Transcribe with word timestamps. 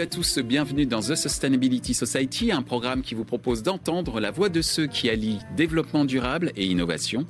Salut 0.00 0.12
à 0.12 0.16
tous, 0.16 0.38
bienvenue 0.38 0.86
dans 0.86 1.00
The 1.00 1.14
Sustainability 1.14 1.92
Society, 1.92 2.52
un 2.52 2.62
programme 2.62 3.02
qui 3.02 3.14
vous 3.14 3.26
propose 3.26 3.62
d'entendre 3.62 4.18
la 4.18 4.30
voix 4.30 4.48
de 4.48 4.62
ceux 4.62 4.86
qui 4.86 5.10
allient 5.10 5.40
développement 5.58 6.06
durable 6.06 6.52
et 6.56 6.64
innovation, 6.64 7.26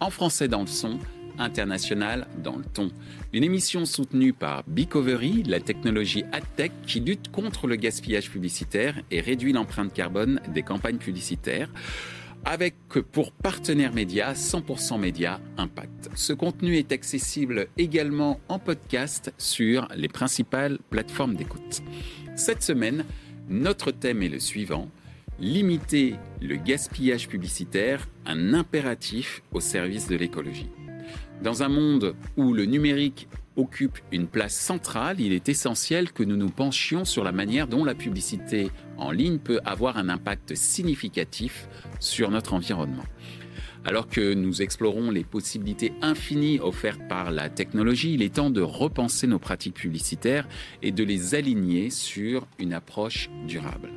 en 0.00 0.10
français 0.10 0.46
dans 0.46 0.60
le 0.60 0.66
son, 0.66 0.98
international 1.38 2.26
dans 2.44 2.56
le 2.56 2.64
ton. 2.64 2.90
Une 3.32 3.42
émission 3.42 3.86
soutenue 3.86 4.34
par 4.34 4.64
Bicovery, 4.66 5.44
la 5.44 5.60
technologie 5.60 6.24
AdTech 6.30 6.72
qui 6.86 7.00
lutte 7.00 7.30
contre 7.30 7.66
le 7.66 7.76
gaspillage 7.76 8.30
publicitaire 8.30 9.00
et 9.10 9.22
réduit 9.22 9.54
l'empreinte 9.54 9.94
carbone 9.94 10.42
des 10.52 10.62
campagnes 10.62 10.98
publicitaires 10.98 11.70
avec 12.44 12.74
pour 13.12 13.32
partenaire 13.32 13.92
média 13.92 14.32
100% 14.32 14.98
Média 14.98 15.40
Impact. 15.56 16.10
Ce 16.14 16.32
contenu 16.32 16.76
est 16.76 16.92
accessible 16.92 17.68
également 17.78 18.40
en 18.48 18.58
podcast 18.58 19.32
sur 19.38 19.88
les 19.94 20.08
principales 20.08 20.78
plateformes 20.90 21.34
d'écoute. 21.34 21.82
Cette 22.36 22.62
semaine, 22.62 23.04
notre 23.48 23.90
thème 23.90 24.22
est 24.22 24.28
le 24.28 24.40
suivant 24.40 24.88
limiter 25.40 26.16
le 26.42 26.56
gaspillage 26.56 27.28
publicitaire, 27.28 28.06
un 28.26 28.54
impératif 28.54 29.42
au 29.52 29.60
service 29.60 30.06
de 30.06 30.16
l'écologie. 30.16 30.68
Dans 31.42 31.62
un 31.62 31.68
monde 31.68 32.14
où 32.36 32.52
le 32.52 32.66
numérique 32.66 33.26
occupe 33.56 33.98
une 34.12 34.26
place 34.26 34.54
centrale, 34.54 35.20
il 35.20 35.32
est 35.32 35.48
essentiel 35.48 36.12
que 36.12 36.22
nous 36.22 36.36
nous 36.36 36.50
penchions 36.50 37.04
sur 37.04 37.24
la 37.24 37.32
manière 37.32 37.66
dont 37.66 37.84
la 37.84 37.94
publicité 37.94 38.70
en 38.96 39.10
ligne 39.10 39.38
peut 39.38 39.60
avoir 39.64 39.96
un 39.96 40.08
impact 40.08 40.54
significatif 40.54 41.68
sur 41.98 42.30
notre 42.30 42.54
environnement. 42.54 43.04
Alors 43.84 44.08
que 44.08 44.34
nous 44.34 44.60
explorons 44.60 45.10
les 45.10 45.24
possibilités 45.24 45.92
infinies 46.02 46.60
offertes 46.60 47.08
par 47.08 47.30
la 47.30 47.48
technologie, 47.48 48.14
il 48.14 48.22
est 48.22 48.34
temps 48.34 48.50
de 48.50 48.60
repenser 48.60 49.26
nos 49.26 49.38
pratiques 49.38 49.74
publicitaires 49.74 50.46
et 50.82 50.92
de 50.92 51.02
les 51.02 51.34
aligner 51.34 51.88
sur 51.88 52.46
une 52.58 52.74
approche 52.74 53.30
durable. 53.46 53.90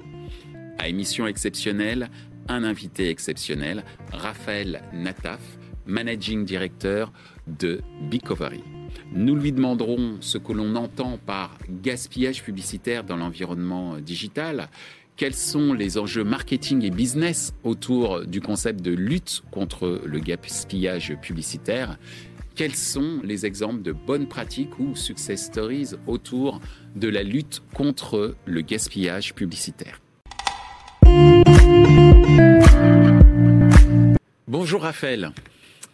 À 0.80 0.88
émission 0.88 1.28
exceptionnelle, 1.28 2.10
un 2.48 2.64
invité 2.64 3.10
exceptionnel, 3.10 3.84
Raphaël 4.12 4.84
Nataf, 4.94 5.42
managing 5.86 6.46
director 6.46 7.12
de 7.48 7.82
Bicovery. 8.10 8.64
Nous 9.14 9.36
lui 9.36 9.52
demanderons 9.52 10.18
ce 10.22 10.38
que 10.38 10.54
l'on 10.54 10.76
entend 10.76 11.20
par 11.26 11.58
gaspillage 11.70 12.44
publicitaire 12.44 13.04
dans 13.04 13.18
l'environnement 13.18 13.98
digital, 14.00 14.70
quels 15.16 15.36
sont 15.36 15.74
les 15.74 16.00
enjeux 16.00 16.24
marketing 16.24 16.84
et 16.84 16.90
business 16.90 17.54
autour 17.64 18.26
du 18.26 18.42
concept 18.42 18.82
de 18.82 18.92
lutte 18.92 19.44
contre 19.52 20.02
le 20.06 20.20
gaspillage 20.20 21.16
publicitaire? 21.22 22.00
Quels 22.56 22.76
sont 22.76 23.22
les 23.24 23.46
exemples 23.46 23.84
de 23.84 23.92
bonnes 23.92 24.28
pratiques 24.28 24.80
ou 24.80 24.96
success 24.96 25.46
stories 25.46 25.92
autour 26.08 26.62
de 26.96 27.10
la 27.10 27.22
lutte 27.22 27.62
contre 27.74 28.36
le 28.46 28.62
gaspillage 28.62 29.36
publicitaire? 29.36 30.00
Bonjour 34.48 34.82
Raphaël. 34.82 35.32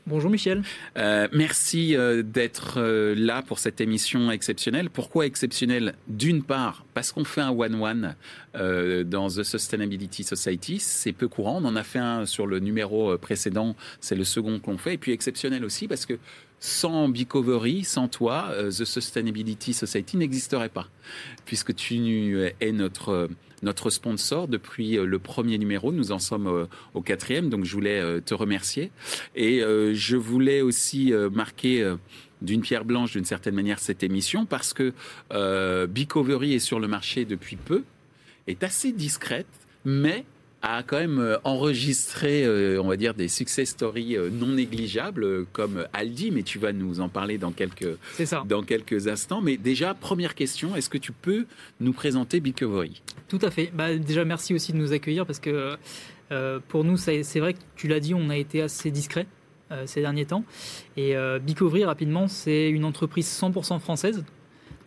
Bonjour 0.09 0.31
Michel. 0.31 0.63
Euh, 0.97 1.27
merci 1.33 1.95
euh, 1.95 2.23
d'être 2.23 2.79
euh, 2.79 3.13
là 3.15 3.43
pour 3.43 3.59
cette 3.59 3.79
émission 3.79 4.31
exceptionnelle. 4.31 4.89
Pourquoi 4.89 5.27
exceptionnelle? 5.27 5.93
D'une 6.07 6.41
part, 6.41 6.83
parce 6.95 7.11
qu'on 7.11 7.23
fait 7.23 7.41
un 7.41 7.51
one-one 7.51 8.15
dans 8.55 9.27
The 9.27 9.43
Sustainability 9.43 10.23
Society. 10.23 10.79
C'est 10.79 11.11
peu 11.11 11.27
courant. 11.27 11.61
On 11.61 11.65
en 11.65 11.75
a 11.75 11.83
fait 11.83 11.99
un 11.99 12.25
sur 12.25 12.47
le 12.47 12.57
numéro 12.57 13.15
précédent. 13.19 13.75
C'est 14.01 14.15
le 14.15 14.23
second 14.23 14.57
qu'on 14.57 14.79
fait. 14.79 14.95
Et 14.95 14.97
puis 14.97 15.11
exceptionnel 15.11 15.63
aussi 15.63 15.87
parce 15.87 16.07
que 16.07 16.17
sans 16.59 17.07
Bicovery, 17.07 17.83
sans 17.83 18.07
toi, 18.07 18.51
The 18.69 18.85
Sustainability 18.85 19.73
Society 19.73 20.17
n'existerait 20.17 20.69
pas. 20.69 20.87
Puisque 21.45 21.75
tu 21.75 22.51
es 22.59 22.71
notre 22.71 23.29
notre 23.63 23.89
sponsor 23.89 24.47
depuis 24.47 24.97
euh, 24.97 25.05
le 25.05 25.19
premier 25.19 25.57
numéro. 25.57 25.91
Nous 25.91 26.11
en 26.11 26.19
sommes 26.19 26.47
euh, 26.47 26.65
au 26.93 27.01
quatrième, 27.01 27.49
donc 27.49 27.65
je 27.65 27.73
voulais 27.73 27.99
euh, 27.99 28.19
te 28.19 28.33
remercier. 28.33 28.91
Et 29.35 29.59
je 29.59 30.15
voulais 30.15 30.61
aussi 30.61 31.13
marquer 31.31 31.95
d'une 32.41 32.61
pierre 32.61 32.85
blanche 32.85 33.13
d'une 33.13 33.25
certaine 33.25 33.55
manière 33.55 33.79
cette 33.79 34.03
émission 34.03 34.45
parce 34.45 34.73
que 34.73 34.93
Bicovery 35.85 36.53
est 36.53 36.59
sur 36.59 36.79
le 36.79 36.87
marché 36.87 37.25
depuis 37.25 37.55
peu, 37.55 37.83
est 38.47 38.63
assez 38.63 38.91
discrète, 38.91 39.47
mais 39.85 40.25
a 40.61 40.83
quand 40.83 40.99
même 40.99 41.19
euh, 41.19 41.37
enregistré, 41.43 42.43
euh, 42.43 42.81
on 42.81 42.87
va 42.87 42.97
dire, 42.97 43.13
des 43.13 43.27
success 43.27 43.69
stories 43.69 44.17
euh, 44.17 44.29
non 44.29 44.47
négligeables 44.47 45.45
comme 45.53 45.85
Aldi, 45.93 46.31
mais 46.31 46.43
tu 46.43 46.59
vas 46.59 46.73
nous 46.73 46.99
en 46.99 47.09
parler 47.09 47.37
dans 47.37 47.51
quelques, 47.51 47.97
Dans 48.45 48.63
quelques 48.63 49.07
instants. 49.07 49.41
Mais 49.41 49.57
déjà, 49.57 49.93
première 49.93 50.35
question, 50.35 50.75
est-ce 50.75 50.89
que 50.89 50.97
tu 50.97 51.11
peux 51.11 51.45
nous 51.79 51.93
présenter 51.93 52.39
Bicovery 52.39 53.01
Tout 53.27 53.39
à 53.41 53.51
fait. 53.51 53.71
Bah, 53.73 53.95
déjà, 53.95 54.25
merci 54.25 54.53
aussi 54.53 54.73
de 54.73 54.77
nous 54.77 54.93
accueillir 54.93 55.25
parce 55.25 55.39
que 55.39 55.77
pour 56.67 56.83
nous, 56.83 56.95
c'est 56.95 57.39
vrai 57.39 57.53
que 57.53 57.59
tu 57.75 57.87
l'as 57.87 57.99
dit, 57.99 58.13
on 58.13 58.29
a 58.29 58.37
été 58.37 58.61
assez 58.61 58.91
discret 58.91 59.25
ces 59.85 60.01
derniers 60.01 60.25
temps. 60.25 60.43
Et 60.95 61.15
Bicovery, 61.41 61.85
rapidement, 61.85 62.27
c'est 62.27 62.69
une 62.69 62.85
entreprise 62.85 63.27
100% 63.27 63.79
française. 63.79 64.23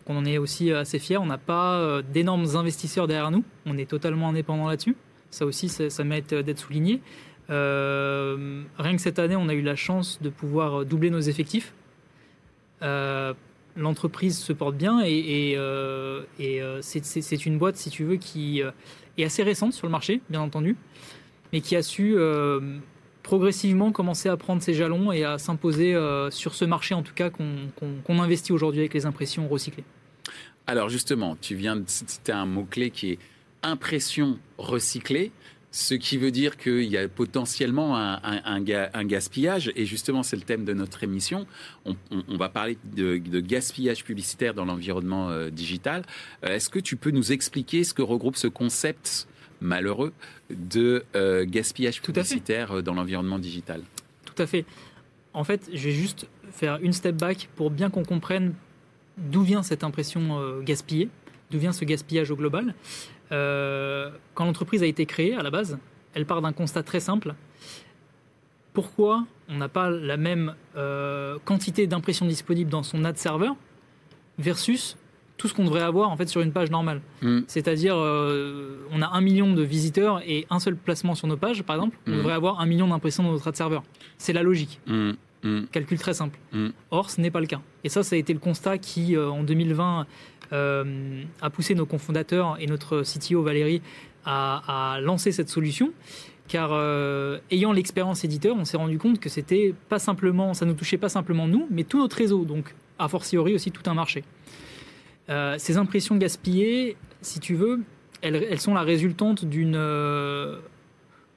On 0.07 0.15
en 0.15 0.23
est 0.23 0.37
aussi 0.37 0.71
assez 0.71 0.99
fiers. 0.99 1.17
On 1.17 1.25
n'a 1.25 1.37
pas 1.37 2.01
d'énormes 2.13 2.55
investisseurs 2.55 3.07
derrière 3.07 3.29
nous. 3.29 3.43
On 3.65 3.77
est 3.77 3.89
totalement 3.89 4.29
indépendant 4.29 4.69
là-dessus. 4.69 4.95
Ça 5.33 5.47
aussi, 5.47 5.67
ça, 5.67 6.03
mérite 6.03 6.31
d'être 6.35 6.59
souligné. 6.59 7.01
Euh, 7.49 8.61
rien 8.77 8.95
que 8.95 9.01
cette 9.01 9.17
année, 9.17 9.35
on 9.35 9.49
a 9.49 9.53
eu 9.55 9.63
la 9.63 9.75
chance 9.75 10.21
de 10.21 10.29
pouvoir 10.29 10.85
doubler 10.85 11.09
nos 11.09 11.21
effectifs. 11.21 11.73
Euh, 12.83 13.33
l'entreprise 13.75 14.37
se 14.37 14.53
porte 14.53 14.75
bien 14.75 15.01
et, 15.03 15.55
euh, 15.57 16.21
c'est 16.81 17.45
une 17.47 17.57
boîte, 17.57 17.77
si 17.77 17.89
tu 17.89 18.03
veux, 18.03 18.17
qui 18.17 18.61
est 19.17 19.23
assez 19.23 19.41
récente 19.41 19.73
sur 19.73 19.87
le 19.87 19.91
marché, 19.91 20.21
bien 20.29 20.41
entendu, 20.41 20.75
mais 21.51 21.61
qui 21.61 21.75
a 21.75 21.81
su 21.81 22.15
progressivement 23.23 23.91
commencer 23.91 24.29
à 24.29 24.37
prendre 24.37 24.61
ses 24.61 24.75
jalons 24.75 25.11
et 25.11 25.23
à 25.23 25.39
s'imposer 25.39 25.97
sur 26.29 26.53
ce 26.53 26.63
marché, 26.63 26.93
en 26.93 27.01
tout 27.01 27.15
cas, 27.15 27.31
qu'on 27.31 28.19
investit 28.21 28.51
aujourd'hui 28.51 28.81
avec 28.81 28.93
les 28.93 29.07
impressions 29.07 29.47
recyclées. 29.47 29.83
Alors 30.67 30.89
justement, 30.89 31.35
tu 31.41 31.55
viens 31.55 31.75
de 31.75 31.85
citer 31.87 32.31
un 32.31 32.45
mot-clé 32.45 32.91
qui 32.91 33.13
est 33.13 33.19
impression 33.63 34.37
recyclée, 34.57 35.31
ce 35.73 35.95
qui 35.95 36.17
veut 36.17 36.29
dire 36.29 36.55
qu'il 36.55 36.83
y 36.83 36.97
a 36.97 37.07
potentiellement 37.09 37.97
un, 37.97 39.03
gaspillage. 39.05 39.71
Et 39.75 39.85
justement, 39.87 40.21
c'est 40.21 40.35
le 40.35 40.43
thème 40.43 40.65
de 40.65 40.73
notre 40.73 41.03
émission. 41.03 41.47
On, 41.85 42.37
va 42.37 42.47
parler 42.47 42.77
de, 42.95 43.17
gaspillage 43.39 44.03
publicitaire 44.03 44.53
dans 44.53 44.65
l'environnement 44.65 45.31
euh, 45.31 45.49
digital. 45.49 46.03
Euh, 46.45 46.55
est-ce 46.55 46.69
que 46.69 46.77
tu 46.77 46.95
peux 46.95 47.09
nous 47.09 47.31
expliquer 47.31 47.83
ce 47.83 47.95
que 47.95 48.03
regroupe 48.03 48.35
ce 48.35 48.47
concept 48.47 49.27
malheureux 49.61 50.13
de 50.51 51.05
euh, 51.15 51.43
gaspillage 51.47 52.03
publicitaire 52.03 52.83
dans 52.83 52.93
l'environnement 52.93 53.39
digital? 53.39 53.81
Tout 54.25 54.39
à 54.39 54.45
fait. 54.45 54.65
En 55.33 55.43
fait, 55.43 55.71
je 55.73 55.83
vais 55.85 55.91
juste 55.91 56.27
faire 56.51 56.77
une 56.83 56.93
step 56.93 57.15
back 57.15 57.49
pour 57.55 57.71
bien 57.71 57.89
qu'on 57.89 58.03
comprenne 58.03 58.53
d'où 59.17 59.41
vient 59.41 59.63
cette 59.63 59.83
impression 59.83 60.59
gaspillée, 60.61 61.09
d'où 61.49 61.57
vient 61.57 61.71
ce 61.71 61.83
gaspillage 61.83 62.29
au 62.29 62.35
global. 62.35 62.75
Euh, 63.33 64.11
quand 64.35 64.45
l'entreprise 64.45 64.83
a 64.83 64.85
été 64.85 65.05
créée 65.05 65.35
à 65.35 65.41
la 65.41 65.49
base, 65.49 65.77
elle 66.13 66.25
part 66.25 66.41
d'un 66.41 66.53
constat 66.53 66.83
très 66.83 66.99
simple. 66.99 67.33
Pourquoi 68.73 69.25
on 69.49 69.57
n'a 69.57 69.69
pas 69.69 69.89
la 69.89 70.17
même 70.17 70.55
euh, 70.77 71.37
quantité 71.43 71.87
d'impressions 71.87 72.25
disponibles 72.25 72.69
dans 72.69 72.83
son 72.83 73.03
ad 73.03 73.17
serveur 73.17 73.55
versus 74.37 74.97
tout 75.37 75.47
ce 75.47 75.53
qu'on 75.53 75.65
devrait 75.65 75.81
avoir 75.81 76.09
en 76.09 76.17
fait 76.17 76.27
sur 76.27 76.41
une 76.41 76.51
page 76.51 76.71
normale? 76.71 77.01
Hmm. 77.21 77.41
C'est-à-dire, 77.47 77.95
euh, 77.97 78.85
on 78.91 79.01
a 79.01 79.09
un 79.09 79.21
million 79.21 79.53
de 79.53 79.63
visiteurs 79.63 80.21
et 80.25 80.45
un 80.49 80.59
seul 80.59 80.75
placement 80.75 81.15
sur 81.15 81.27
nos 81.27 81.37
pages, 81.37 81.63
par 81.63 81.75
exemple, 81.75 81.97
on 82.07 82.11
hmm. 82.11 82.17
devrait 82.17 82.33
avoir 82.33 82.61
un 82.61 82.65
million 82.65 82.87
d'impressions 82.87 83.23
dans 83.23 83.31
notre 83.31 83.47
ad 83.47 83.55
serveur. 83.55 83.83
C'est 84.17 84.33
la 84.33 84.43
logique. 84.43 84.79
Hmm. 85.43 85.63
Calcul 85.71 85.99
très 85.99 86.13
simple. 86.13 86.39
Or, 86.89 87.09
ce 87.09 87.19
n'est 87.19 87.31
pas 87.31 87.41
le 87.41 87.47
cas. 87.47 87.61
Et 87.83 87.89
ça, 87.89 88.01
ça 88.01 88.15
a 88.15 88.19
été 88.19 88.33
le 88.33 88.39
constat 88.39 88.77
qui, 88.77 89.17
en 89.17 89.43
2020, 89.43 90.07
euh, 90.53 91.23
a 91.41 91.49
poussé 91.49 91.73
nos 91.73 91.85
cofondateurs 91.85 92.57
et 92.59 92.67
notre 92.67 93.01
CTO 93.01 93.41
Valérie 93.41 93.81
à, 94.25 94.99
lancer 95.01 95.31
cette 95.31 95.49
solution 95.49 95.91
car 96.47 96.69
euh, 96.73 97.39
ayant 97.49 97.71
l'expérience 97.71 98.23
éditeur, 98.23 98.55
on 98.55 98.65
s'est 98.65 98.77
rendu 98.77 98.97
compte 98.99 99.19
que 99.19 99.29
c'était 99.29 99.73
pas 99.89 99.97
simplement, 99.97 100.53
ça 100.53 100.65
ne 100.65 100.73
touchait 100.73 100.97
pas 100.97 101.09
simplement 101.09 101.47
nous, 101.47 101.67
mais 101.71 101.83
tout 101.83 101.99
notre 101.99 102.17
réseau, 102.17 102.43
donc 102.43 102.75
a 102.99 103.07
fortiori 103.07 103.55
aussi 103.55 103.71
tout 103.71 103.89
un 103.89 103.93
marché. 103.93 104.23
Euh, 105.29 105.55
ces 105.57 105.77
impressions 105.77 106.17
gaspillées, 106.17 106.97
si 107.21 107.39
tu 107.39 107.55
veux, 107.55 107.81
elles, 108.21 108.59
sont 108.59 108.73
la 108.73 108.83
résultante 108.83 109.45
d'une 109.45 109.77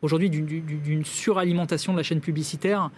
aujourd'hui 0.02 0.28
d'une 0.28 1.04
suralimentation 1.04 1.92
de 1.92 1.98
la 1.98 2.02
chaîne 2.02 2.20
publicitaire, 2.20 2.90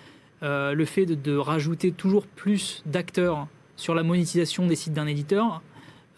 le 0.43 0.85
fait 0.85 1.07
de, 1.07 1.15
de 1.15 1.37
rajouter 1.37 1.93
toujours 1.93 2.27
plus 2.27 2.83
d'acteurs 2.87 3.47
sur 3.77 3.95
la 3.95 4.03
monétisation 4.03 4.67
des 4.67 4.77
sites 4.77 4.93
d'un 4.93 5.07
éditeur 5.07 5.63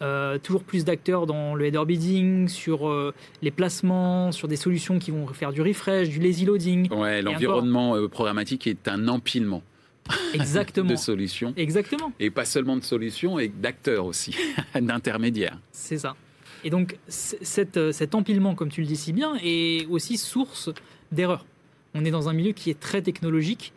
euh, 0.01 0.39
toujours 0.39 0.63
plus 0.63 0.83
d'acteurs 0.83 1.27
dans 1.27 1.53
le 1.53 1.65
header 1.65 1.85
bidding, 1.85 2.47
sur 2.47 2.89
euh, 2.89 3.13
les 3.43 3.51
placements, 3.51 4.31
sur 4.31 4.47
des 4.47 4.55
solutions 4.55 4.97
qui 4.97 5.11
vont 5.11 5.27
faire 5.27 5.53
du 5.53 5.61
refresh, 5.61 6.09
du 6.09 6.19
lazy 6.19 6.45
loading. 6.45 6.91
Ouais, 6.91 7.21
l'environnement 7.21 7.95
euh, 7.95 8.07
programmatique 8.07 8.65
est 8.65 8.87
un 8.87 9.07
empilement. 9.07 9.61
Exactement. 10.33 10.89
de 10.89 10.95
solutions. 10.95 11.53
Exactement. 11.55 12.11
Et 12.19 12.31
pas 12.31 12.45
seulement 12.45 12.77
de 12.77 12.83
solutions, 12.83 13.37
et 13.37 13.47
d'acteurs 13.47 14.05
aussi, 14.05 14.35
d'intermédiaires. 14.75 15.59
C'est 15.71 15.99
ça. 15.99 16.15
Et 16.63 16.71
donc, 16.71 16.97
cet 17.07 18.15
empilement, 18.15 18.55
comme 18.55 18.69
tu 18.69 18.81
le 18.81 18.87
dis 18.87 18.95
si 18.95 19.13
bien, 19.13 19.35
est 19.43 19.85
aussi 19.87 20.17
source 20.17 20.71
d'erreurs. 21.11 21.45
On 21.93 22.05
est 22.05 22.11
dans 22.11 22.29
un 22.29 22.33
milieu 22.33 22.51
qui 22.53 22.69
est 22.69 22.79
très 22.79 23.01
technologique 23.01 23.73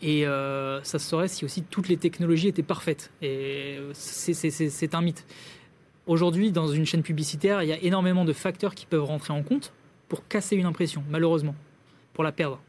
et 0.00 0.26
euh, 0.26 0.82
ça 0.84 0.98
se 0.98 1.08
saurait 1.08 1.28
si 1.28 1.44
aussi 1.44 1.62
toutes 1.62 1.88
les 1.88 1.96
technologies 1.96 2.48
étaient 2.48 2.62
parfaites. 2.62 3.10
Et 3.20 3.78
c'est 3.92 4.94
un 4.94 5.00
mythe. 5.00 5.26
Aujourd'hui, 6.06 6.52
dans 6.52 6.68
une 6.68 6.86
chaîne 6.86 7.02
publicitaire, 7.02 7.62
il 7.62 7.68
y 7.68 7.72
a 7.72 7.82
énormément 7.82 8.24
de 8.24 8.32
facteurs 8.32 8.74
qui 8.74 8.86
peuvent 8.86 9.04
rentrer 9.04 9.32
en 9.32 9.42
compte 9.42 9.72
pour 10.08 10.26
casser 10.26 10.56
une 10.56 10.66
impression, 10.66 11.02
malheureusement, 11.10 11.54
pour 12.14 12.24
la 12.24 12.32
perdre. 12.32 12.60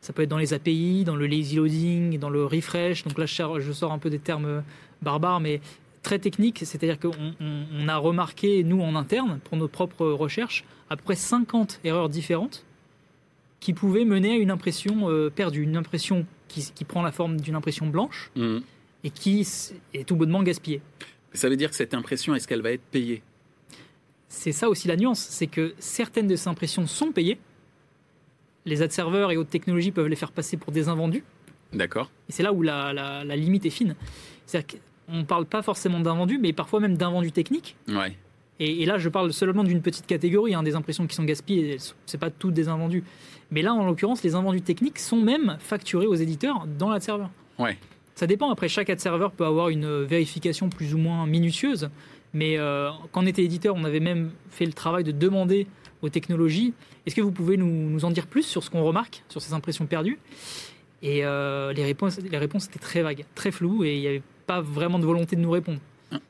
Ça 0.00 0.14
peut 0.14 0.22
être 0.22 0.30
dans 0.30 0.38
les 0.38 0.54
API, 0.54 1.04
dans 1.04 1.16
le 1.16 1.26
lazy 1.26 1.56
loading, 1.56 2.18
dans 2.18 2.30
le 2.30 2.46
refresh. 2.46 3.04
Donc 3.04 3.18
là, 3.18 3.26
je 3.26 3.72
sors 3.72 3.92
un 3.92 3.98
peu 3.98 4.08
des 4.08 4.18
termes 4.18 4.62
barbares, 5.02 5.40
mais 5.40 5.60
très 6.02 6.18
techniques. 6.18 6.62
C'est-à-dire 6.64 6.98
qu'on 6.98 7.88
a 7.88 7.96
remarqué, 7.98 8.64
nous, 8.64 8.80
en 8.80 8.94
interne, 8.94 9.40
pour 9.44 9.58
nos 9.58 9.68
propres 9.68 10.06
recherches, 10.06 10.64
à 10.88 10.96
peu 10.96 11.02
près 11.02 11.16
50 11.16 11.80
erreurs 11.84 12.08
différentes 12.08 12.64
qui 13.60 13.74
pouvaient 13.74 14.04
mener 14.04 14.32
à 14.32 14.36
une 14.36 14.50
impression 14.50 15.10
euh, 15.10 15.30
perdue, 15.30 15.62
une 15.62 15.76
impression 15.76 16.26
qui, 16.48 16.84
prend 16.84 17.02
la 17.02 17.12
forme 17.12 17.40
d'une 17.40 17.54
impression 17.54 17.86
blanche 17.86 18.32
mmh. 18.34 18.58
et 19.04 19.10
qui 19.10 19.46
est 19.94 20.04
tout 20.04 20.16
bonnement 20.16 20.42
gaspillée. 20.42 20.80
Ça 21.32 21.48
veut 21.48 21.56
dire 21.56 21.70
que 21.70 21.76
cette 21.76 21.94
impression, 21.94 22.34
est-ce 22.34 22.48
qu'elle 22.48 22.62
va 22.62 22.72
être 22.72 22.82
payée? 22.90 23.22
C'est 24.28 24.52
ça 24.52 24.68
aussi 24.68 24.88
la 24.88 24.96
nuance, 24.96 25.20
c'est 25.20 25.46
que 25.46 25.74
certaines 25.78 26.26
de 26.26 26.36
ces 26.36 26.48
impressions 26.48 26.86
sont 26.86 27.12
payées. 27.12 27.38
Les 28.64 28.82
ad 28.82 28.90
serveurs 28.90 29.30
et 29.30 29.36
autres 29.36 29.50
technologies 29.50 29.92
peuvent 29.92 30.08
les 30.08 30.16
faire 30.16 30.32
passer 30.32 30.56
pour 30.56 30.72
des 30.72 30.88
invendus. 30.88 31.24
D'accord. 31.72 32.10
Et 32.28 32.32
c'est 32.32 32.42
là 32.42 32.52
où 32.52 32.62
la, 32.62 32.92
la, 32.92 33.36
limite 33.36 33.64
est 33.64 33.70
fine. 33.70 33.94
C'est-à-dire 34.46 34.78
qu'on 35.06 35.16
ne 35.18 35.22
parle 35.22 35.46
pas 35.46 35.62
forcément 35.62 36.00
d'invendus, 36.00 36.38
mais 36.38 36.52
parfois 36.52 36.80
même 36.80 36.96
d'invendus 36.96 37.32
techniques. 37.32 37.76
Ouais. 37.88 38.16
Et, 38.62 38.84
là, 38.84 38.98
je 38.98 39.08
parle 39.08 39.32
seulement 39.32 39.64
d'une 39.64 39.80
petite 39.80 40.06
catégorie, 40.06 40.54
hein, 40.54 40.62
des 40.62 40.76
impressions 40.76 41.06
qui 41.06 41.14
sont 41.14 41.24
gaspillées. 41.24 41.78
C'est 42.04 42.18
pas 42.18 42.28
toutes 42.28 42.52
des 42.52 42.68
invendus. 42.68 43.02
Mais 43.50 43.62
là, 43.62 43.72
en 43.72 43.86
l'occurrence, 43.86 44.22
les 44.22 44.34
invendus 44.34 44.60
techniques 44.60 44.98
sont 44.98 45.16
même 45.16 45.56
facturés 45.60 46.06
aux 46.06 46.14
éditeurs 46.14 46.66
dans 46.78 46.90
l'ad 46.90 47.02
server. 47.02 47.24
Ouais. 47.58 47.78
Ça 48.14 48.26
dépend. 48.26 48.50
Après, 48.50 48.68
chaque 48.68 48.90
ad 48.90 49.00
server 49.00 49.28
peut 49.34 49.46
avoir 49.46 49.70
une 49.70 50.04
vérification 50.04 50.68
plus 50.68 50.94
ou 50.94 50.98
moins 50.98 51.26
minutieuse. 51.26 51.88
Mais 52.34 52.58
euh, 52.58 52.90
quand 53.12 53.24
on 53.24 53.26
était 53.26 53.42
éditeur, 53.42 53.74
on 53.76 53.84
avait 53.84 53.98
même 53.98 54.30
fait 54.50 54.66
le 54.66 54.74
travail 54.74 55.04
de 55.04 55.12
demander 55.12 55.66
aux 56.02 56.10
technologies 56.10 56.74
est-ce 57.06 57.14
que 57.14 57.20
vous 57.22 57.32
pouvez 57.32 57.56
nous, 57.56 58.04
en 58.04 58.10
dire 58.10 58.26
plus 58.26 58.42
sur 58.42 58.62
ce 58.62 58.70
qu'on 58.70 58.84
remarque, 58.84 59.24
sur 59.28 59.40
ces 59.40 59.54
impressions 59.54 59.86
perdues? 59.86 60.18
Et 61.02 61.24
euh, 61.24 61.72
les, 61.72 61.84
réponses, 61.84 62.18
les 62.18 62.38
réponses 62.38 62.66
étaient 62.66 62.78
très 62.78 63.02
vagues, 63.02 63.24
très 63.34 63.50
floues, 63.50 63.84
et 63.84 63.96
il 63.96 64.00
n'y 64.00 64.06
avait 64.06 64.22
pas 64.46 64.60
vraiment 64.60 64.98
de 64.98 65.06
volonté 65.06 65.34
de 65.34 65.40
nous 65.40 65.50
répondre. 65.50 65.80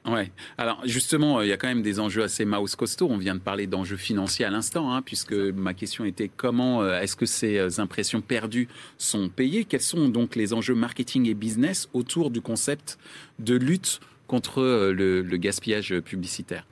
Ouais. 0.07 0.31
Alors 0.59 0.81
justement, 0.85 1.41
il 1.43 1.49
y 1.49 1.53
a 1.53 1.57
quand 1.57 1.69
même 1.69 1.83
des 1.83 2.01
enjeux 2.01 2.23
assez 2.23 2.45
mouse 2.45 2.77
costauds. 2.77 3.09
On 3.11 3.17
vient 3.17 3.35
de 3.35 3.41
parler 3.41 3.67
d'enjeux 3.67 3.97
financiers 3.97 4.45
à 4.45 4.51
l'instant, 4.51 4.93
hein, 4.93 5.03
puisque 5.03 5.33
ma 5.33 5.75
question 5.75 6.05
était 6.05 6.31
comment 6.35 6.83
euh, 6.83 7.01
est-ce 7.01 7.17
que 7.17 7.27
ces 7.27 7.59
euh, 7.59 7.69
impressions 7.79 8.21
perdues 8.21 8.69
sont 8.99 9.29
payées? 9.29 9.65
Quels 9.65 9.81
sont 9.81 10.09
donc 10.09 10.37
les 10.37 10.53
enjeux 10.53 10.75
marketing 10.75 11.29
et 11.29 11.35
business 11.35 11.89
autour 11.93 12.31
du 12.31 12.41
concept 12.41 12.99
de 13.39 13.55
lutte 13.55 14.01
contre 14.27 14.61
euh, 14.61 14.93
le, 14.93 15.37
gaspillage 15.37 15.99
publicitaire? 16.01 16.67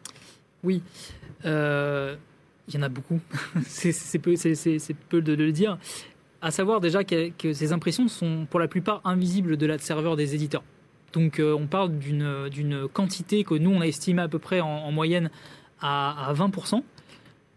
Oui. 0.63 0.83
il 1.45 1.49
y 2.75 2.79
en 2.79 2.83
a 2.83 2.89
beaucoup. 2.89 3.21
c'est 3.67 4.19
peu, 4.19 4.35
peu, 5.09 5.23
de, 5.23 5.35
le 5.35 5.53
dire. 5.53 5.79
À 6.43 6.51
savoir 6.51 6.81
déjà 6.81 7.05
que, 7.05 7.31
que 7.31 7.53
ces 7.53 7.73
impressions 7.73 8.07
sont 8.09 8.47
pour 8.51 8.61
la 8.61 8.69
plupart 8.69 9.01
invisibles 9.05 9.57
de 9.57 9.67
la 9.67 9.79
serveur 9.79 10.17
des 10.17 10.35
éditeurs. 10.35 10.63
Donc 11.13 11.41
euh, 11.41 11.55
on 11.55 11.67
parle 11.67 11.99
d'une 11.99 12.89
quantité 12.93 13.45
que 13.45 13.55
nous, 13.55 13.71
on 13.71 13.81
a 13.81 13.87
estimé 13.87 14.23
à 14.23 14.29
peu 14.29 14.39
près 14.39 14.61
en, 14.61 14.91
moyenne 14.93 15.31
à, 15.81 16.33
20%. 16.35 16.83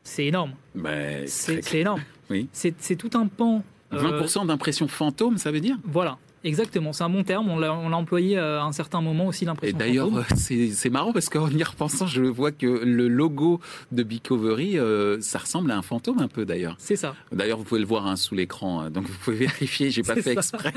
C'est 0.03 0.25
énorme. 0.25 0.53
Ben, 0.75 1.27
c'est 1.27 1.74
énorme. 1.75 2.01
Oui. 2.30 2.48
C'est 2.53 2.95
tout 2.95 3.09
un 3.15 3.27
pan. 3.27 3.62
20% 3.92 4.44
euh, 4.44 4.45
d'impression 4.45 4.88
fantôme, 4.88 5.38
ça 5.38 5.51
veut 5.51 5.59
dire? 5.59 5.75
Voilà. 5.83 6.18
Exactement, 6.43 6.91
c'est 6.91 7.03
un 7.03 7.09
bon 7.09 7.23
terme. 7.23 7.49
On 7.49 7.59
l'a 7.59 7.73
employé 7.73 8.38
à 8.38 8.63
un 8.63 8.71
certain 8.71 9.01
moment 9.01 9.27
aussi 9.27 9.45
l'impression. 9.45 9.75
Et 9.75 9.79
d'ailleurs, 9.79 10.09
c'est 10.35 10.89
marrant 10.89 11.13
parce 11.13 11.29
qu'en 11.29 11.49
y 11.49 11.63
repensant, 11.63 12.07
je 12.07 12.23
vois 12.23 12.51
que 12.51 12.65
le 12.65 13.07
logo 13.07 13.59
de 13.91 14.03
Bicovery, 14.03 14.79
euh, 14.79 15.21
ça 15.21 15.39
ressemble 15.39 15.71
à 15.71 15.77
un 15.77 15.81
fantôme 15.81 16.19
un 16.19 16.27
peu 16.27 16.45
d'ailleurs. 16.45 16.75
C'est 16.79 16.95
ça. 16.95 17.15
D'ailleurs, 17.31 17.57
vous 17.59 17.63
pouvez 17.63 17.81
le 17.81 17.88
voir 17.88 18.07
hein, 18.07 18.15
sous 18.15 18.33
l'écran, 18.35 18.81
hein, 18.81 18.89
donc 18.89 19.05
vous 19.05 19.17
pouvez 19.23 19.38
vérifier. 19.47 19.91
J'ai 19.91 20.01
pas 20.01 20.15
fait 20.15 20.33
exprès. 20.33 20.73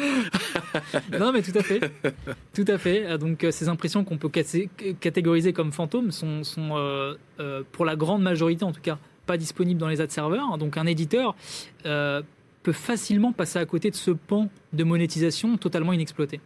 non, 1.18 1.32
mais 1.32 1.42
tout 1.42 1.56
à 1.58 1.62
fait, 1.62 1.80
tout 2.54 2.64
à 2.68 2.78
fait. 2.78 3.06
Euh, 3.06 3.18
donc 3.18 3.44
euh, 3.44 3.50
ces 3.50 3.68
impressions 3.68 4.04
qu'on 4.04 4.18
peut 4.18 4.28
catégoriser 4.28 5.52
comme 5.52 5.72
fantômes 5.72 6.10
sont, 6.10 6.44
sont 6.44 7.14
pour 7.72 7.84
la 7.84 7.96
grande 7.96 8.22
majorité, 8.22 8.64
en 8.64 8.72
tout 8.72 8.80
cas, 8.80 8.98
pas 9.26 9.36
disponibles 9.36 9.80
dans 9.80 9.88
les 9.88 10.00
ad 10.00 10.10
serveurs. 10.10 10.58
Donc 10.58 10.76
un 10.76 10.86
éditeur 10.86 11.34
peut 12.64 12.72
facilement 12.72 13.32
passer 13.32 13.60
à 13.60 13.66
côté 13.66 13.90
de 13.90 13.94
ce 13.94 14.10
pan 14.10 14.48
de 14.72 14.82
monétisation 14.82 15.56
totalement 15.56 15.92
inexploité. 15.92 16.40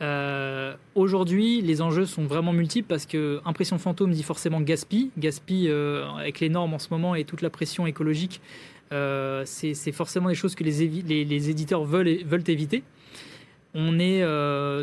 Euh, 0.00 0.74
aujourd'hui, 0.94 1.60
les 1.60 1.82
enjeux 1.82 2.06
sont 2.06 2.24
vraiment 2.24 2.52
multiples 2.52 2.86
parce 2.86 3.04
que 3.04 3.40
impression 3.44 3.78
fantôme 3.78 4.12
dit 4.12 4.22
forcément 4.22 4.60
gaspille. 4.60 5.10
Gaspille, 5.18 5.68
euh, 5.68 6.06
avec 6.18 6.40
les 6.40 6.48
normes 6.48 6.72
en 6.72 6.78
ce 6.78 6.88
moment 6.90 7.14
et 7.14 7.24
toute 7.24 7.42
la 7.42 7.50
pression 7.50 7.86
écologique, 7.86 8.40
euh, 8.92 9.42
c'est 9.44 9.92
forcément 9.92 10.28
des 10.28 10.34
choses 10.34 10.54
que 10.54 10.62
les, 10.62 11.50
éditeurs 11.50 11.84
veulent, 11.84 12.24
veulent 12.24 12.48
éviter. 12.48 12.82
On 13.74 13.98
est 13.98 14.22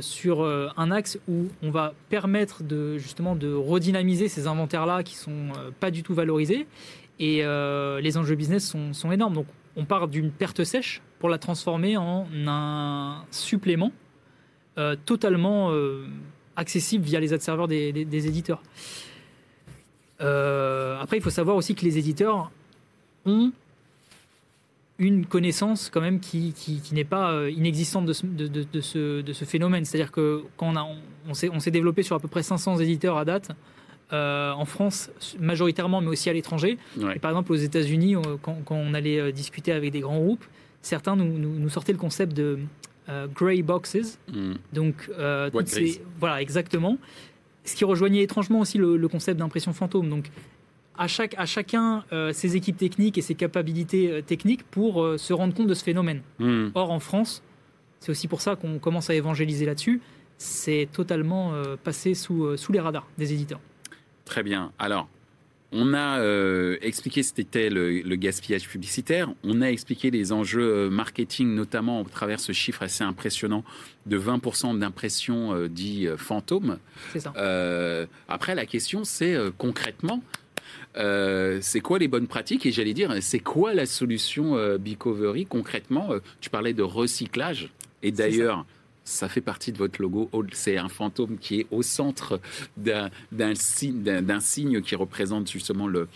sur 0.01 0.45
un 0.45 0.91
axe 0.91 1.17
où 1.27 1.47
on 1.63 1.71
va 1.71 1.93
permettre 2.09 2.61
de, 2.61 2.99
justement 2.99 3.35
de 3.35 3.51
redynamiser 3.51 4.27
ces 4.27 4.45
inventaires-là 4.45 5.01
qui 5.01 5.15
sont 5.15 5.47
pas 5.79 5.89
du 5.89 6.03
tout 6.03 6.13
valorisés. 6.13 6.67
Et 7.19 7.37
les 7.41 8.17
enjeux 8.17 8.35
business 8.35 8.67
sont, 8.67 8.93
sont 8.93 9.11
énormes. 9.11 9.33
Donc 9.33 9.47
on 9.75 9.85
part 9.85 10.07
d'une 10.07 10.31
perte 10.31 10.63
sèche 10.63 11.01
pour 11.19 11.29
la 11.29 11.37
transformer 11.37 11.97
en 11.97 12.27
un 12.47 13.23
supplément 13.31 13.91
euh, 14.77 14.95
totalement 15.05 15.71
euh, 15.71 16.07
accessible 16.55 17.05
via 17.05 17.19
les 17.19 17.33
ad 17.33 17.41
serveurs 17.41 17.67
des, 17.67 18.27
éditeurs. 18.27 18.61
Euh, 20.21 20.99
après, 20.99 21.17
il 21.17 21.23
faut 21.23 21.29
savoir 21.29 21.55
aussi 21.55 21.75
que 21.75 21.85
les 21.85 21.97
éditeurs 21.97 22.51
ont 23.25 23.51
une 24.99 25.25
connaissance 25.25 25.89
quand 25.89 26.01
même 26.01 26.19
qui, 26.19 26.53
n'est 26.91 27.03
pas 27.03 27.49
inexistante 27.49 28.05
de 28.05 28.13
ce, 28.13 29.45
phénomène. 29.45 29.85
C'est-à-dire 29.85 30.11
que 30.11 30.43
quand 30.57 30.73
on, 30.75 30.97
on 31.29 31.59
s'est 31.59 31.71
développé 31.71 32.03
sur 32.03 32.15
à 32.15 32.19
peu 32.19 32.27
près 32.27 32.43
500 32.43 32.77
éditeurs 32.77 33.17
à 33.17 33.25
date, 33.25 33.51
euh, 34.13 34.51
en 34.51 34.65
France 34.65 35.09
majoritairement, 35.39 35.99
mais 35.99 36.09
aussi 36.09 36.29
à 36.29 36.33
l'étranger. 36.33 36.77
Par 37.19 37.31
exemple, 37.31 37.51
aux 37.51 37.55
États-Unis, 37.55 38.15
quand, 38.43 38.63
on 38.69 38.93
allait 38.93 39.19
euh, 39.19 39.31
discuter 39.31 39.71
avec 39.71 39.91
des 39.91 40.01
grands 40.01 40.19
groupes, 40.19 40.45
certains 40.83 41.15
nous, 41.15 41.69
sortaient 41.69 41.93
le 41.93 41.97
concept 41.97 42.33
de 42.33 42.59
euh, 43.09 43.25
grey 43.27 43.63
boxes. 43.63 44.19
Hmm. 44.31 44.53
Donc, 44.71 45.09
voilà, 46.19 46.41
exactement. 46.41 46.99
Ce 47.65 47.75
qui 47.75 47.85
rejoignait 47.85 48.21
étrangement 48.21 48.59
aussi 48.59 48.77
le, 48.77 49.07
concept 49.07 49.39
d'impression 49.39 49.73
fantôme. 49.73 50.09
Donc, 50.09 50.29
à, 50.95 51.07
chaque, 51.07 51.33
à 51.39 51.47
chacun 51.47 52.03
ses 52.33 52.55
équipes 52.55 52.77
techniques 52.77 53.17
et 53.17 53.21
ses 53.21 53.33
capacités 53.33 54.21
techniques 54.27 54.63
pour 54.63 55.17
se 55.17 55.33
rendre 55.33 55.55
compte 55.55 55.67
de 55.67 55.73
ce 55.73 55.83
phénomène. 55.83 56.21
Hmm. 56.37 56.67
Or, 56.75 56.91
en 56.91 56.99
France, 56.99 57.41
c'est 57.99 58.11
aussi 58.11 58.27
pour 58.27 58.41
ça 58.41 58.55
qu'on 58.55 58.77
commence 58.77 59.09
à 59.09 59.15
évangéliser 59.15 59.65
là-dessus, 59.65 60.01
c'est 60.37 60.87
totalement 60.91 61.53
passé 61.83 62.13
sous, 62.13 62.57
sous 62.57 62.71
les 62.73 62.79
radars 62.79 63.07
des 63.17 63.33
éditeurs. 63.33 63.61
Très 64.25 64.43
bien. 64.43 64.71
Alors, 64.79 65.07
on 65.75 65.93
a 65.95 66.19
euh, 66.19 66.77
expliqué 66.81 67.23
ce 67.23 67.33
qu'était 67.33 67.69
le, 67.69 68.15
gaspillage 68.15 68.69
publicitaire. 68.69 69.33
On 69.43 69.61
a 69.61 69.67
expliqué 69.67 70.11
les 70.11 70.31
enjeux 70.31 70.61
euh, 70.61 70.89
marketing, 70.89 71.55
notamment 71.55 72.01
au 72.01 72.03
travers 72.03 72.39
ce 72.39 72.51
chiffre 72.51 72.83
assez 72.83 73.03
impressionnant 73.03 73.63
de 74.05 74.19
20% 74.19 74.77
d'impressions 74.77 75.53
euh, 75.53 75.67
dit 75.67 76.07
fantômes. 76.15 76.77
C'est 77.11 77.21
ça. 77.21 77.33
après, 78.27 78.53
la 78.53 78.65
question, 78.67 79.03
c'est 79.03 79.35
concrètement, 79.57 80.21
c'est 80.95 81.81
quoi 81.81 81.97
les 81.97 82.07
bonnes 82.07 82.27
pratiques? 82.27 82.67
Et 82.67 82.71
j'allais 82.71 82.93
dire, 82.93 83.11
c'est 83.21 83.39
quoi 83.39 83.73
la 83.73 83.87
solution 83.87 84.77
Bicovery 84.77 85.47
concrètement? 85.47 86.09
Tu 86.39 86.51
parlais 86.51 86.73
de 86.73 86.83
recyclage. 86.83 87.69
Et 88.03 88.11
d'ailleurs, 88.11 88.65
ça 89.03 89.29
fait 89.29 89.41
partie 89.41 89.71
de 89.71 89.77
votre 89.77 90.01
logo. 90.01 90.29
C'est 90.51 90.77
un 90.77 90.89
fantôme 90.89 91.37
qui 91.37 91.61
est 91.61 91.67
au 91.71 91.81
centre 91.81 92.39
d'un 92.77 93.55
signe, 93.55 94.81
qui 94.81 94.95
représente 94.95 95.51
justement 95.51 95.87
le, 95.87 96.07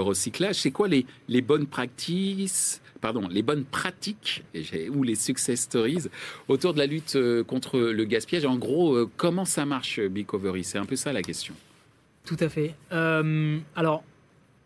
recyclage. 0.00 0.56
C'est 0.56 0.70
quoi 0.70 0.88
les, 0.88 1.42
bonnes 1.42 1.66
pratiques 1.66 2.80
pardon, 3.00 3.28
les 3.30 3.42
bonnes 3.42 3.64
pratiques 3.64 4.42
ou 4.90 5.04
les 5.04 5.14
success 5.14 5.60
stories 5.60 6.08
autour 6.48 6.74
de 6.74 6.78
la 6.78 6.86
lutte 6.86 7.14
euh, 7.14 7.44
contre 7.44 7.78
le 7.78 8.04
gaspillage? 8.04 8.44
En 8.44 8.56
gros, 8.56 8.94
euh, 8.94 9.08
comment 9.16 9.44
ça 9.44 9.64
marche, 9.64 10.00
Bicovery 10.00 10.64
C'est 10.64 10.78
un 10.78 10.84
peu 10.84 10.96
ça 10.96 11.12
la 11.12 11.22
question. 11.22 11.54
Tout 12.24 12.36
à 12.40 12.48
fait. 12.48 12.74
Euh, 12.92 13.58
alors, 13.74 14.02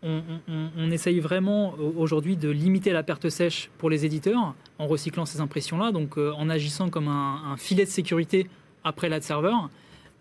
on, 0.02 0.90
essaye 0.90 1.20
vraiment 1.20 1.74
aujourd'hui 1.96 2.36
de 2.36 2.48
limiter 2.50 2.92
la 2.92 3.02
perte 3.02 3.28
sèche 3.28 3.70
pour 3.78 3.88
les 3.90 4.04
éditeurs 4.04 4.54
en 4.78 4.86
recyclant 4.86 5.24
ces 5.26 5.40
impressions-là, 5.40 5.92
donc 5.92 6.18
euh, 6.18 6.32
en 6.32 6.48
agissant 6.50 6.90
comme 6.90 7.08
un, 7.08 7.56
filet 7.56 7.84
de 7.84 7.90
sécurité 7.90 8.48
après 8.84 9.08
l'ad 9.08 9.22
server. 9.22 9.54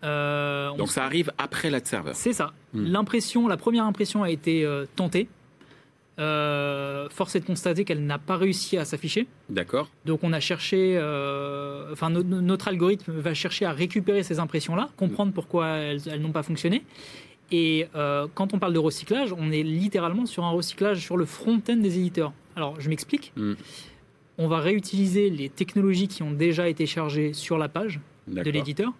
Euh, 0.04 0.70
Donc 0.76 0.90
ça 0.90 1.04
arrive 1.04 1.32
après 1.38 1.70
la 1.70 1.84
serveur. 1.84 2.14
C'est 2.14 2.32
ça. 2.32 2.52
Hmm. 2.72 2.86
L'impression, 2.86 3.48
la 3.48 3.56
première 3.56 3.84
impression 3.84 4.22
a 4.22 4.30
été 4.30 4.64
euh, 4.64 4.86
tentée. 4.96 5.28
Euh, 6.18 7.08
force 7.08 7.34
est 7.36 7.40
de 7.40 7.46
constater 7.46 7.84
qu'elle 7.84 8.04
n'a 8.04 8.18
pas 8.18 8.36
réussi 8.36 8.76
à 8.76 8.84
s'afficher. 8.84 9.26
D'accord. 9.48 9.88
Donc 10.04 10.20
on 10.22 10.32
a 10.32 10.40
cherché, 10.40 10.96
euh, 10.98 11.90
enfin 11.92 12.10
no- 12.10 12.22
no- 12.22 12.42
notre 12.42 12.68
algorithme 12.68 13.12
va 13.12 13.32
chercher 13.32 13.64
à 13.64 13.72
récupérer 13.72 14.22
ces 14.22 14.38
impressions-là, 14.38 14.90
comprendre 14.96 15.32
pourquoi 15.32 15.68
elles, 15.68 16.00
elles 16.06 16.20
n'ont 16.20 16.32
pas 16.32 16.42
fonctionné. 16.42 16.84
Et 17.52 17.86
euh, 17.94 18.26
quand 18.34 18.54
on 18.54 18.58
parle 18.58 18.72
de 18.72 18.78
recyclage, 18.78 19.32
on 19.34 19.52
est 19.52 19.62
littéralement 19.62 20.24
sur 20.24 20.44
un 20.44 20.50
recyclage 20.50 21.04
sur 21.04 21.18
le 21.18 21.26
front-end 21.26 21.76
des 21.76 21.98
éditeurs. 21.98 22.32
Alors 22.56 22.80
je 22.80 22.88
m'explique. 22.88 23.32
Mm. 23.36 23.52
On 24.38 24.48
va 24.48 24.58
réutiliser 24.58 25.28
les 25.28 25.50
technologies 25.50 26.08
qui 26.08 26.22
ont 26.22 26.32
déjà 26.32 26.68
été 26.68 26.86
chargées 26.86 27.34
sur 27.34 27.58
la 27.58 27.68
page 27.68 28.00
de 28.26 28.50
l'éditeur. 28.50 28.92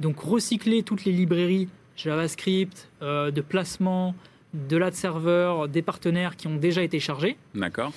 Donc 0.00 0.20
recycler 0.20 0.82
toutes 0.82 1.06
les 1.06 1.12
librairies 1.12 1.68
JavaScript, 1.96 2.90
euh, 3.00 3.30
de 3.30 3.40
placement, 3.40 4.14
de 4.52 4.76
l'ad 4.76 4.92
serveur, 4.92 5.68
des 5.68 5.80
partenaires 5.80 6.36
qui 6.36 6.46
ont 6.46 6.56
déjà 6.56 6.82
été 6.82 7.00
chargés 7.00 7.38
D'accord. 7.54 7.92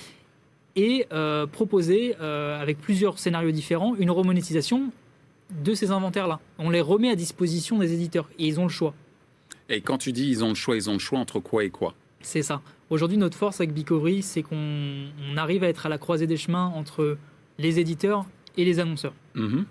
et 0.74 1.06
euh, 1.12 1.46
proposer, 1.46 2.14
avec 2.16 2.78
plusieurs 2.78 3.18
scénarios 3.18 3.50
différents, 3.50 3.94
une 3.96 4.10
remonétisation 4.10 4.90
de 5.50 5.74
ces 5.74 5.90
inventaires-là. 5.90 6.40
On 6.58 6.70
les 6.70 6.80
remet 6.80 7.10
à 7.10 7.16
disposition 7.16 7.78
des 7.78 7.92
éditeurs 7.92 8.28
et 8.38 8.46
ils 8.46 8.58
ont 8.58 8.64
le 8.64 8.70
choix. 8.70 8.94
Et 9.68 9.80
quand 9.80 9.98
tu 9.98 10.12
dis 10.12 10.28
ils 10.28 10.44
ont 10.44 10.48
le 10.50 10.54
choix, 10.54 10.76
ils 10.76 10.88
ont 10.88 10.94
le 10.94 10.98
choix 10.98 11.18
entre 11.18 11.40
quoi 11.40 11.64
et 11.64 11.70
quoi 11.70 11.94
C'est 12.20 12.42
ça. 12.42 12.60
Aujourd'hui, 12.90 13.18
notre 13.18 13.36
force 13.36 13.60
avec 13.60 13.74
Bicovery, 13.74 14.22
c'est 14.22 14.42
qu'on 14.42 14.56
on 15.30 15.36
arrive 15.36 15.62
à 15.64 15.68
être 15.68 15.84
à 15.86 15.88
la 15.88 15.98
croisée 15.98 16.26
des 16.26 16.36
chemins 16.38 16.72
entre 16.74 17.18
les 17.58 17.78
éditeurs 17.78 18.24
et 18.56 18.64
les 18.64 18.80
annonceurs. 18.80 19.12
Mhm. 19.34 19.66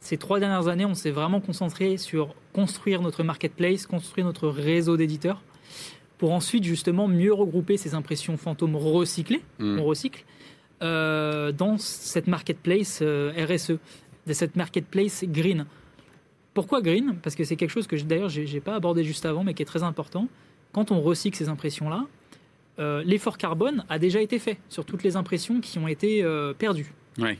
Ces 0.00 0.16
trois 0.18 0.38
dernières 0.40 0.68
années, 0.68 0.84
on 0.84 0.94
s'est 0.94 1.10
vraiment 1.10 1.40
concentré 1.40 1.96
sur 1.96 2.34
construire 2.52 3.02
notre 3.02 3.22
marketplace, 3.22 3.86
construire 3.86 4.26
notre 4.26 4.48
réseau 4.48 4.96
d'éditeurs, 4.96 5.42
pour 6.18 6.32
ensuite 6.32 6.64
justement 6.64 7.08
mieux 7.08 7.32
regrouper 7.32 7.76
ces 7.76 7.94
impressions 7.94 8.36
fantômes 8.36 8.76
recyclées, 8.76 9.42
Mm. 9.58 9.78
on 9.78 9.84
recycle, 9.84 10.24
euh, 10.82 11.52
dans 11.52 11.78
cette 11.78 12.26
marketplace 12.26 13.00
euh, 13.02 13.32
RSE, 13.48 13.72
de 14.26 14.32
cette 14.32 14.56
marketplace 14.56 15.24
green. 15.26 15.66
Pourquoi 16.56 16.80
green? 16.80 17.16
Parce 17.22 17.36
que 17.36 17.44
c'est 17.44 17.54
quelque 17.56 17.70
chose 17.76 17.86
que 17.86 17.96
d'ailleurs 17.96 18.30
j'ai 18.30 18.46
j'ai 18.46 18.60
pas 18.60 18.74
abordé 18.74 19.04
juste 19.04 19.26
avant, 19.26 19.44
mais 19.44 19.52
qui 19.54 19.62
est 19.62 19.66
très 19.74 19.82
important. 19.82 20.26
Quand 20.72 20.90
on 20.90 21.00
recycle 21.02 21.36
ces 21.36 21.48
impressions-là, 21.50 22.06
euh, 22.78 23.02
l'effort 23.04 23.36
carbone 23.36 23.84
a 23.90 23.98
déjà 23.98 24.20
été 24.22 24.38
fait 24.38 24.56
sur 24.70 24.84
toutes 24.86 25.02
les 25.02 25.16
impressions 25.16 25.60
qui 25.60 25.78
ont 25.78 25.86
été 25.86 26.22
euh, 26.24 26.54
perdues. 26.54 26.92
Ouais. 27.18 27.38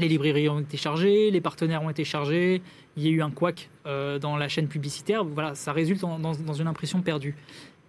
Les 0.00 0.08
librairies 0.08 0.48
ont 0.48 0.60
été 0.60 0.76
chargées, 0.76 1.30
les 1.30 1.40
partenaires 1.40 1.82
ont 1.84 1.90
été 1.90 2.04
chargés, 2.04 2.60
il 2.96 3.04
y 3.04 3.06
a 3.06 3.10
eu 3.10 3.22
un 3.22 3.30
couac 3.30 3.70
euh, 3.86 4.18
dans 4.18 4.36
la 4.36 4.48
chaîne 4.48 4.66
publicitaire. 4.66 5.24
Voilà, 5.24 5.54
ça 5.54 5.72
résulte 5.72 6.02
en- 6.02 6.18
dans, 6.18 6.32
dans 6.34 6.54
une 6.54 6.66
impression 6.66 7.02
perdue. 7.02 7.36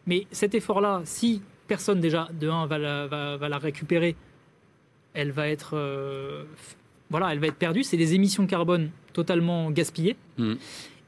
Mais 0.05 0.27
cet 0.31 0.53
effort-là, 0.53 1.01
si 1.05 1.41
personne 1.67 1.99
déjà 1.99 2.27
de 2.39 2.47
1 2.49 2.67
va 2.67 2.77
la, 2.77 3.07
va, 3.07 3.37
va 3.37 3.49
la 3.49 3.57
récupérer, 3.57 4.15
elle 5.15 5.31
va 5.31 5.47
être 5.47 5.71
voilà, 7.11 7.31
elle 7.31 7.39
va 7.39 7.47
être 7.47 7.55
perdue. 7.55 7.83
C'est 7.83 7.97
des 7.97 8.15
émissions 8.15 8.47
carbone 8.47 8.89
totalement 9.13 9.69
gaspillées. 9.69 10.15
Mhm. 10.39 10.57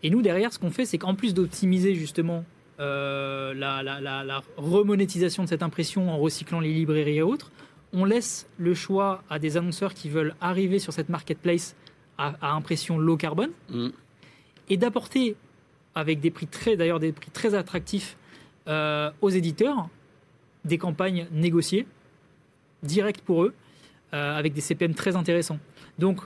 Et 0.04 0.10
nous 0.12 0.22
derrière, 0.22 0.52
ce 0.54 0.60
qu'on 0.60 0.70
fait, 0.70 0.86
c'est 0.86 0.98
qu'en 1.00 1.16
plus 1.16 1.34
d'optimiser 1.34 1.96
justement 1.96 2.44
euh, 2.80 3.54
la, 3.54 3.82
la- 3.84 4.02
la- 4.02 4.24
la 4.24 4.42
remonétisation 4.58 5.44
de 5.44 5.48
cette 5.50 5.64
impression 5.64 6.12
en 6.12 6.18
recyclant 6.18 6.60
les 6.60 6.74
librairies 6.74 7.18
et 7.18 7.22
autres, 7.22 7.52
on 7.94 8.04
laisse 8.04 8.48
le 8.58 8.74
choix 8.74 9.24
à 9.30 9.38
des 9.40 9.56
annonceurs 9.58 9.94
qui 9.94 10.10
veulent 10.10 10.34
arriver 10.42 10.80
sur 10.80 10.92
cette 10.92 11.08
marketplace 11.10 11.76
à, 12.18 12.34
à 12.42 12.52
impression 12.54 12.98
low 12.98 13.16
carbone 13.18 13.52
Mm. 13.70 13.90
et 14.70 14.78
d'apporter 14.78 15.36
avec 15.96 16.20
des 16.20 16.32
prix 16.32 16.48
très 16.48 16.76
d'ailleurs 16.76 17.00
des 17.00 17.12
prix 17.12 17.30
très 17.32 17.54
attractifs 17.54 18.18
euh, 18.68 19.12
aux 19.22 19.30
éditeurs 19.30 19.88
des 20.66 20.78
campagnes 20.80 21.28
négociées 21.32 21.86
directes 22.82 23.22
pour 23.22 23.44
eux 23.44 23.54
euh, 24.14 24.38
avec 24.38 24.54
des 24.54 24.62
CPM 24.62 24.94
très 24.94 25.16
intéressants. 25.16 25.60
Donc 26.00 26.20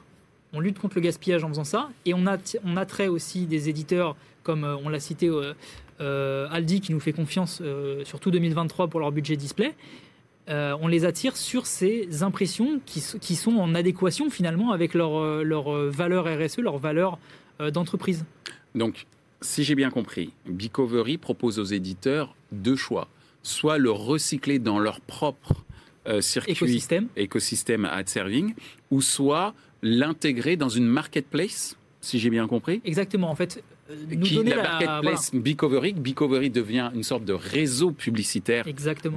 on 0.54 0.60
lutte 0.60 0.80
contre 0.80 0.96
le 0.96 1.02
gaspillage 1.02 1.44
en 1.44 1.50
faisant 1.50 1.64
ça 1.64 1.90
et 2.06 2.14
on 2.14 2.26
a 2.26 2.38
on 2.64 2.78
attrait 2.78 3.08
aussi 3.08 3.46
des 3.46 3.70
éditeurs 3.70 4.16
comme 4.44 4.64
euh, 4.64 4.78
on 4.84 4.90
l'a 4.90 5.00
cité 5.00 5.30
euh, 6.00 6.48
Aldi 6.50 6.82
qui 6.82 6.94
nous 6.94 7.00
fait 7.00 7.14
confiance 7.14 7.62
surtout 8.06 8.32
2023 8.32 8.88
pour 8.88 9.00
leur 9.00 9.12
budget 9.12 9.36
display. 9.36 9.76
On 10.50 10.88
les 10.88 11.04
attire 11.04 11.36
sur 11.36 11.66
ces 11.66 12.24
impressions 12.24 12.80
qui, 12.86 13.36
sont 13.36 13.58
en 13.58 13.76
adéquation 13.76 14.30
finalement 14.30 14.72
avec 14.72 14.94
leur, 14.94 15.20
euh, 15.20 15.44
leur 15.44 15.70
valeur 15.90 16.26
RSE, 16.26 16.60
leur 16.60 16.78
valeur 16.78 17.20
d'entreprise. 17.74 18.24
Donc, 18.76 19.08
si 19.42 19.66
j'ai 19.66 19.76
bien 19.76 19.90
compris, 19.90 20.32
Bicovery 20.46 21.18
propose 21.18 21.60
aux 21.60 21.66
éditeurs 21.66 22.36
deux 22.54 22.78
choix. 22.78 23.10
Soit 23.44 23.78
le 23.78 23.92
recycler 23.92 24.60
dans 24.60 24.80
leur 24.80 25.02
propre 25.02 25.66
euh, 26.08 26.22
circuit 26.22 26.54
Écosystème. 26.54 27.08
écosystème 27.16 27.86
ad 27.86 28.08
serving, 28.10 28.54
ou 28.92 29.02
soit 29.02 29.54
l'intégrer 29.82 30.56
dans 30.56 30.70
une 30.70 30.86
marketplace, 30.86 31.78
si 32.02 32.20
j'ai 32.20 32.30
bien 32.30 32.48
compris? 32.48 32.82
Exactement. 32.86 33.30
En 33.30 33.36
fait, 33.36 33.64
nous 34.10 34.20
Qui, 34.22 34.36
donner 34.36 34.52
la 34.52 34.58
la, 34.58 34.64
marketplace 34.64 35.34
Bicovery, 35.34 35.94
Bicovery 35.94 36.50
devient 36.50 36.92
une 36.94 37.04
sorte 37.04 37.26
de 37.26 37.34
réseau 37.34 37.92
publicitaire 37.92 38.66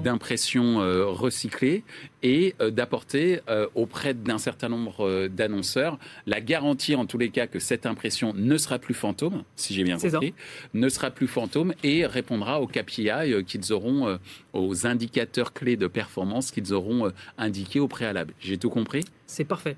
d'impression 0.03 0.81
euh, 0.81 1.07
recyclée 1.07 1.83
et 2.23 2.55
euh, 2.61 2.71
d'apporter 2.71 3.41
euh, 3.49 3.67
auprès 3.75 4.15
d'un 4.15 4.39
certain 4.39 4.69
nombre 4.69 5.07
euh, 5.07 5.29
d'annonceurs 5.29 5.99
la 6.27 6.41
garantie 6.41 6.95
en 6.95 7.07
tous 7.07 7.19
les 7.19 7.31
cas 7.31 7.47
que 7.47 7.59
cette 7.59 7.87
impression 7.87 8.33
ne 8.35 8.57
sera 8.57 8.79
plus 8.79 8.95
fantôme, 8.95 9.43
si 9.57 9.75
j'ai 9.75 9.85
bien 9.85 9.99
compris, 9.99 10.35
ne 10.75 10.89
sera 10.89 11.11
plus 11.11 11.27
fantôme 11.27 11.75
et 11.83 12.07
répondra 12.07 12.61
aux 12.61 12.67
KPI 12.67 13.11
euh, 13.11 13.43
qu'ils 13.43 13.73
auront, 13.73 14.09
euh, 14.09 14.17
aux 14.53 14.87
indicateurs 14.87 15.53
clés 15.53 15.77
de 15.77 15.87
performance 15.87 16.51
qu'ils 16.51 16.73
auront 16.73 17.07
euh, 17.07 17.11
indiqués 17.39 17.81
au 17.81 17.89
préalable. 17.89 18.35
J'ai 18.41 18.59
tout 18.59 18.71
compris? 18.71 19.05
C'est 19.33 19.45
parfait. 19.45 19.77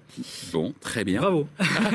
Bon, 0.51 0.73
très 0.81 1.05
bien. 1.05 1.21
Bravo. 1.21 1.47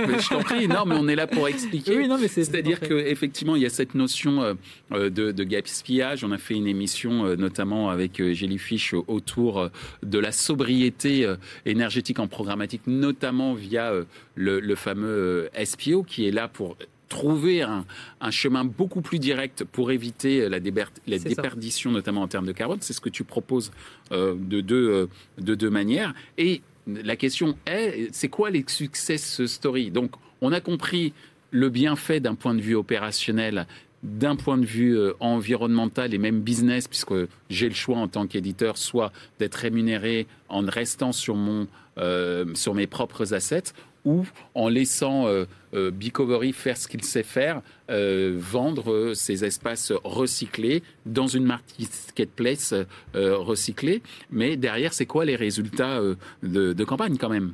Mais 0.08 0.20
je 0.20 0.30
t'en 0.30 0.44
prie, 0.44 0.68
non, 0.68 0.86
mais 0.86 0.94
on 0.96 1.08
est 1.08 1.16
là 1.16 1.26
pour 1.26 1.48
expliquer. 1.56 1.98
Oui, 1.98 2.08
non, 2.08 2.20
mais 2.20 2.28
c'est 2.28 2.44
C'est-à-dire 2.44 2.80
qu'effectivement, 2.80 3.56
il 3.56 3.64
y 3.64 3.66
a 3.66 3.70
cette 3.72 3.96
notion 3.96 4.44
euh, 4.44 4.54
euh, 4.92 5.10
de, 5.10 5.32
de 5.32 5.44
gaspillage. 5.44 6.24
On 6.24 6.32
a 6.32 6.38
fait 6.38 6.54
une 6.54 6.68
émission 6.68 7.26
euh, 7.26 7.36
notamment 7.36 7.90
avec 7.90 8.22
Jellyfish 8.22 8.94
autour 8.94 9.72
de 10.04 10.20
la 10.20 10.32
sobriété 10.32 11.28
énergétique 11.66 12.20
en 12.20 12.28
programmatique, 12.28 12.84
notamment 12.86 13.56
via 13.56 13.92
le, 14.36 14.60
le 14.60 14.76
fameux 14.76 15.50
SPO 15.66 16.04
qui 16.04 16.28
est 16.28 16.32
là 16.32 16.48
pour 16.48 16.78
trouver 17.10 17.64
un, 17.64 17.86
un 18.22 18.32
chemin 18.32 18.66
beaucoup 18.66 19.02
plus 19.02 19.18
direct 19.18 19.64
pour 19.64 19.90
éviter 19.92 20.48
la, 20.48 20.60
déber- 20.60 20.86
la 21.08 21.18
C'est 21.18 21.30
ça. 21.30 21.42
déperdition, 21.42 21.90
notamment 21.90 22.22
en 22.22 22.28
termes 22.28 22.46
de 22.46 22.52
carbone. 22.52 22.78
C'est 22.82 22.94
ce 22.94 23.02
que 23.02 23.10
tu 23.10 23.24
proposes 23.24 23.72
euh, 24.12 24.36
de, 24.38 24.62
deux, 24.62 25.10
de 25.40 25.56
deux 25.56 25.70
manières. 25.72 26.14
Et 26.38 26.62
la 26.88 27.16
question 27.16 27.58
est, 27.66 28.10
c'est 28.12 28.30
quoi 28.30 28.50
les 28.50 28.64
success 28.68 29.46
stories? 29.46 29.92
Donc, 29.92 30.12
on 30.42 30.52
a 30.52 30.62
compris 30.62 31.14
le 31.52 31.70
bienfait 31.70 32.20
d'un 32.20 32.36
point 32.36 32.56
de 32.56 32.62
vue 32.62 32.76
opérationnel, 32.76 33.68
d'un 34.04 34.36
point 34.36 34.58
de 34.58 34.66
vue 34.66 34.98
euh, 34.98 35.14
environnemental 35.20 36.14
et 36.14 36.18
même 36.18 36.42
business, 36.42 36.88
puisque 36.88 37.14
j'ai 37.50 37.68
le 37.68 37.76
choix 37.76 37.98
en 37.98 38.08
tant 38.08 38.28
qu'éditeur, 38.28 38.78
soit 38.78 39.12
d'être 39.40 39.56
rémunéré 39.56 40.28
en 40.50 40.62
restant 40.62 41.12
sur, 41.12 41.36
mon, 41.36 41.68
euh, 41.98 42.46
sur 42.54 42.74
mes 42.74 42.88
propres 42.88 43.34
assets, 43.34 43.74
ou 44.08 44.26
en 44.56 44.70
laissant 44.70 45.28
euh, 45.28 45.44
euh, 45.74 45.92
Bicovery 45.92 46.54
faire 46.54 46.78
ce 46.78 46.88
qu'il 46.88 47.04
sait 47.04 47.24
faire, 47.24 47.62
euh, 47.90 48.36
vendre 48.38 48.94
euh, 48.94 49.14
ces 49.14 49.44
espaces 49.44 49.92
recyclés 50.06 50.82
dans 51.06 51.28
une 51.28 51.44
marketplace 51.44 52.74
recyclée. 53.14 54.02
Mais 54.32 54.56
derrière, 54.56 54.94
c'est 54.94 55.06
quoi 55.06 55.26
les 55.26 55.36
résultats 55.36 56.00
de, 56.42 56.74
de 56.74 56.84
campagne 56.86 57.18
quand 57.18 57.30
même 57.30 57.54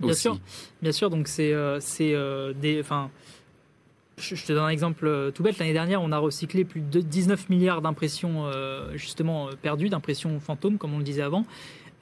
Bien 0.00 0.10
aussi. 0.10 0.22
sûr, 0.22 0.38
bien 0.82 0.92
sûr. 0.92 1.10
Donc 1.10 1.28
c'est 1.28 1.54
des, 2.60 2.80
enfin, 2.80 3.10
je, 4.18 4.34
te 4.34 4.52
donne 4.52 4.64
un 4.64 4.68
exemple 4.68 5.30
tout 5.32 5.44
bête. 5.44 5.58
L'année 5.58 5.72
dernière, 5.72 6.02
on 6.02 6.10
a 6.10 6.18
recyclé 6.18 6.64
plus 6.64 6.80
de 6.80 7.00
19 7.00 7.48
milliards 7.50 7.82
d'impressions 7.82 8.50
justement 8.94 9.50
perdues, 9.62 9.88
d'impressions 9.88 10.40
fantômes, 10.40 10.78
comme 10.78 10.92
on 10.94 10.98
le 10.98 11.04
disait 11.04 11.22
avant. 11.22 11.46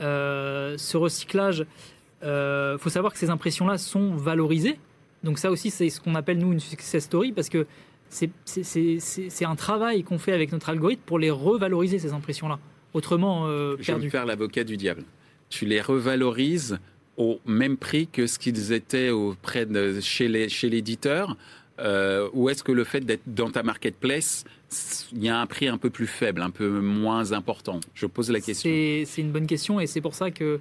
Euh, 0.02 0.74
ce 0.78 0.96
recyclage, 0.96 1.64
il 2.22 2.78
faut 2.78 2.90
savoir 2.90 3.12
que 3.12 3.18
ces 3.18 3.30
impressions-là 3.30 3.78
sont 3.78 4.14
valorisées. 4.14 4.78
Donc 5.24 5.38
ça 5.38 5.50
aussi, 5.50 5.70
c'est 5.70 5.88
ce 5.90 6.00
qu'on 6.00 6.14
appelle 6.14 6.38
nous 6.38 6.52
une 6.52 6.60
success 6.60 7.04
story 7.04 7.32
parce 7.32 7.48
que 7.48 7.66
c'est- 8.08 9.44
un 9.44 9.56
travail 9.56 10.02
qu'on 10.02 10.18
fait 10.18 10.32
avec 10.32 10.52
notre 10.52 10.68
algorithme 10.68 11.02
pour 11.06 11.18
les 11.18 11.30
revaloriser 11.30 11.98
ces 11.98 12.12
impressions-là. 12.12 12.58
Autrement 12.94 13.46
euh, 13.46 13.76
Je 13.80 13.92
vais 13.92 13.98
me 13.98 14.10
faire 14.10 14.26
l'avocat 14.26 14.64
du 14.64 14.76
diable. 14.76 15.04
Tu 15.48 15.64
les 15.66 15.80
revalorises 15.80 16.78
au 17.16 17.40
même 17.46 17.76
prix 17.76 18.06
que 18.06 18.26
ce 18.26 18.38
qu'ils 18.38 18.72
étaient 18.72 19.10
auprès 19.10 19.66
de, 19.66 20.00
chez 20.00 20.28
l'éditeur 20.28 21.36
euh, 21.78 22.28
ou 22.34 22.48
est-ce 22.50 22.62
que 22.62 22.72
le 22.72 22.84
fait 22.84 23.00
d'être 23.00 23.22
dans 23.26 23.50
ta 23.50 23.62
marketplace, 23.62 24.44
il 25.12 25.24
y 25.24 25.28
a 25.28 25.38
un 25.40 25.46
prix 25.46 25.68
un 25.68 25.78
peu 25.78 25.90
plus 25.90 26.06
faible, 26.06 26.42
un 26.42 26.50
peu 26.50 26.68
moins 26.80 27.32
important? 27.32 27.80
Je 27.94 28.06
pose 28.06 28.30
la 28.30 28.40
question. 28.40 28.70
C'est 29.06 29.20
une 29.20 29.32
bonne 29.32 29.46
question 29.46 29.80
et 29.80 29.86
c'est 29.86 30.00
pour 30.02 30.14
ça 30.14 30.30
que 30.30 30.60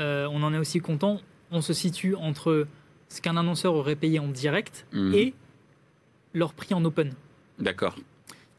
euh, 0.00 0.26
on 0.30 0.42
en 0.42 0.52
est 0.54 0.58
aussi 0.58 0.80
content. 0.80 1.20
On 1.50 1.60
se 1.60 1.72
situe 1.72 2.14
entre 2.14 2.66
ce 3.08 3.20
qu'un 3.20 3.36
annonceur 3.36 3.74
aurait 3.74 3.96
payé 3.96 4.18
en 4.18 4.28
direct 4.28 4.86
Mhm. 4.92 5.14
et 5.14 5.34
leur 6.34 6.54
prix 6.54 6.74
en 6.74 6.84
open. 6.84 7.12
D'accord. 7.58 7.96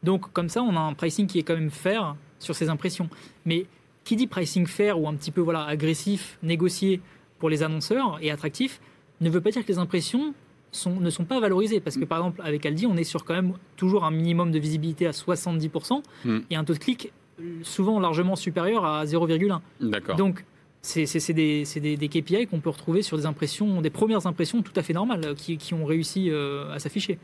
Donc 0.02 0.32
comme 0.32 0.48
ça, 0.48 0.62
on 0.62 0.76
a 0.76 0.80
un 0.80 0.94
pricing 0.94 1.26
qui 1.26 1.38
est 1.38 1.42
quand 1.42 1.54
même 1.56 1.70
fair 1.70 2.14
sur 2.38 2.54
ces 2.54 2.68
impressions. 2.68 3.08
Mais 3.46 3.66
qui 4.04 4.16
dit 4.16 4.26
pricing 4.26 4.66
fair 4.66 5.00
ou 5.00 5.08
un 5.08 5.14
petit 5.14 5.30
peu 5.30 5.40
voilà 5.40 5.64
agressif, 5.64 6.38
négocié 6.42 7.00
pour 7.38 7.48
les 7.50 7.62
annonceurs 7.62 8.18
et 8.20 8.30
attractif, 8.30 8.80
ne 9.20 9.30
veut 9.30 9.40
pas 9.40 9.50
dire 9.50 9.62
que 9.64 9.68
les 9.72 9.78
impressions 9.78 10.34
sont, 10.72 11.00
ne 11.00 11.10
sont 11.10 11.24
pas 11.24 11.40
valorisées. 11.40 11.80
Parce 11.80 11.96
que 11.96 12.04
par 12.04 12.18
exemple, 12.18 12.40
avec 12.44 12.64
Aldi, 12.66 12.86
on 12.86 12.96
est 12.96 13.04
sur 13.04 13.24
quand 13.24 13.34
même 13.34 13.54
toujours 13.76 14.04
un 14.04 14.10
minimum 14.10 14.50
de 14.52 14.58
visibilité 14.58 15.06
à 15.06 15.12
70% 15.12 16.02
Mm. 16.24 16.38
et 16.50 16.56
un 16.56 16.64
taux 16.64 16.74
de 16.74 16.78
clic 16.78 17.12
euh, 17.40 17.58
souvent 17.62 17.98
largement 17.98 18.36
supérieur 18.36 18.84
à 18.84 19.04
0,1. 19.06 19.60
D'accord. 19.80 20.16
Donc, 20.16 20.44
c'est 20.86 21.06
c'est- 21.06 21.20
c'est 21.20 21.32
des, 21.32 21.64
c'est 21.64 21.80
des- 21.80 21.96
des 21.96 22.08
KPI 22.08 22.46
qu'on 22.46 22.60
peut 22.60 22.68
retrouver 22.70 23.00
sur 23.02 23.16
des 23.16 23.24
impressions, 23.26 23.80
des 23.80 23.90
premières 23.90 24.26
impressions 24.26 24.60
tout 24.62 24.72
à 24.76 24.82
fait 24.82 24.92
normales 24.92 25.22
euh, 25.24 25.34
qui, 25.34 25.56
qui 25.56 25.72
ont 25.74 25.84
réussi 25.86 26.30
euh, 26.30 26.70
à 26.72 26.78
s'afficher. 26.78 27.18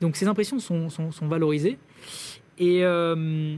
Donc, 0.00 0.16
ces 0.16 0.26
impressions 0.26 0.58
sont, 0.58 0.88
sont- 0.88 1.12
sont 1.12 1.28
valorisées. 1.28 1.76
Et 2.58 2.84
euh, 2.84 3.54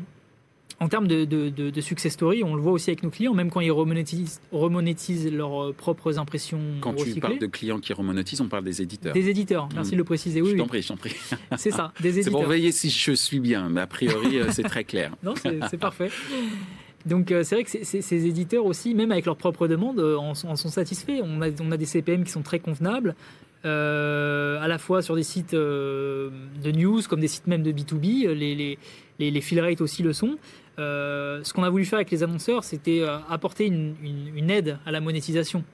en 0.80 0.88
termes 0.88 1.07
de, 1.09 1.25
de, 1.25 1.49
de- 1.50 1.71
de 1.71 1.80
success 1.80 2.12
story, 2.12 2.42
on 2.45 2.54
le 2.57 2.61
voit 2.62 2.73
aussi 2.73 2.90
avec 2.90 3.02
nos 3.04 3.11
clients, 3.11 3.35
même 3.35 3.50
quand 3.50 3.61
ils 3.61 3.71
remonétisent, 3.73 4.40
remonétisent 4.52 5.30
leurs 5.33 5.73
propres 5.75 6.18
impressions 6.18 6.61
Quand 6.80 6.95
tu 6.95 7.18
parles 7.21 7.38
de 7.38 7.47
clients 7.47 7.78
qui 7.80 7.92
remonétisent, 7.92 8.40
on 8.40 8.49
parle 8.49 8.64
des 8.64 8.83
éditeurs. 8.83 9.12
Des 9.14 9.28
éditeurs, 9.28 9.68
merci 9.75 9.92
de 9.92 9.97
le 9.99 10.04
préciser. 10.04 10.42
Oui, 10.42 10.50
je 10.52 10.57
t'en 10.57 10.66
prie, 10.66 10.83
je 10.83 10.88
t'en 10.88 10.97
prie. 10.97 11.14
c'est 11.57 11.71
ça, 11.73 11.92
des 12.00 12.11
C'est 12.12 12.21
éditeurs. 12.21 12.40
pour 12.40 12.49
veiller 12.49 12.73
si 12.73 12.90
je 12.90 13.12
suis 13.12 13.40
bien, 13.40 13.68
mais 13.68 13.80
a 13.83 13.87
priori, 13.87 14.38
c'est 14.50 14.62
très 14.64 14.83
clair. 14.85 15.12
Non, 15.23 15.35
c'est 15.40 15.59
c'est 15.71 15.78
parfait. 15.78 16.11
Donc 17.08 17.32
euh, 17.32 17.42
c'est 17.42 17.54
vrai 17.56 17.64
que 17.64 17.70
ces 17.70 18.26
éditeurs 18.26 18.66
aussi, 18.66 18.94
même 18.94 19.10
avec 19.10 19.26
leurs 19.26 19.36
propres 19.36 19.66
demandes, 19.66 19.98
euh, 19.98 20.16
en, 20.16 20.34
sont- 20.34 20.54
satisfaits. 20.56 21.20
On 21.22 21.40
a, 21.40 21.76
des 21.76 21.86
CPM 21.86 22.24
qui 22.24 22.30
sont 22.30 22.42
très 22.42 22.58
convenables, 22.60 23.14
euh, 23.64 24.60
à 24.60 24.68
la 24.68 24.78
fois 24.78 25.02
sur 25.02 25.16
des 25.16 25.22
sites 25.22 25.54
de 25.54 26.30
news 26.72 27.00
comme 27.08 27.20
des 27.20 27.28
sites 27.28 27.46
même 27.46 27.62
de 27.62 27.72
B2B. 27.72 28.26
euh, 28.26 28.34
Les, 29.18 29.40
fill 29.40 29.60
rates 29.60 29.80
aussi 29.80 30.02
le 30.02 30.12
sont. 30.12 30.36
Ce 30.76 31.52
qu'on 31.52 31.64
a 31.64 31.70
voulu 31.70 31.84
faire 31.84 31.96
avec 31.96 32.10
les 32.10 32.22
annonceurs, 32.22 32.62
c'était 32.62 33.02
apporter 33.28 33.66
une, 33.66 34.50
aide 34.50 34.78
à 34.86 34.92
la 34.92 35.00
monétisation. 35.00 35.64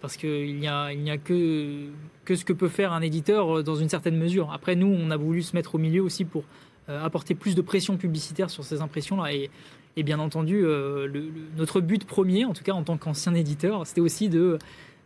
Parce 0.00 0.16
qu'il 0.16 0.56
n'y 0.56 0.66
a, 0.68 0.90
que, 1.16 1.86
que 2.24 2.34
ce 2.34 2.44
que 2.44 2.52
peut 2.52 2.68
faire 2.68 2.92
un 2.92 3.02
éditeur 3.02 3.62
dans 3.62 3.76
une 3.76 3.88
certaine 3.88 4.16
mesure. 4.16 4.52
Après, 4.52 4.74
nous, 4.74 4.88
on 4.88 5.10
a 5.10 5.16
voulu 5.16 5.42
se 5.42 5.54
mettre 5.54 5.76
au 5.76 5.78
milieu 5.78 6.02
aussi 6.02 6.24
pour 6.24 6.44
apporter 6.88 7.34
plus 7.36 7.54
de 7.54 7.62
pression 7.62 7.96
publicitaire 7.96 8.50
sur 8.50 8.64
ces 8.64 8.80
impressions-là. 8.82 9.32
Et, 9.32 9.50
et 9.96 10.02
bien 10.02 10.18
entendu, 10.18 10.64
euh, 10.64 11.06
le- 11.06 11.20
le- 11.20 11.30
notre 11.56 11.80
but 11.80 12.04
premier, 12.04 12.44
en 12.44 12.52
tout 12.52 12.62
cas 12.64 12.72
en 12.72 12.82
tant 12.82 12.96
qu'ancien 12.96 13.34
éditeur, 13.34 13.86
c'était 13.86 14.00
aussi 14.00 14.28
de 14.28 14.58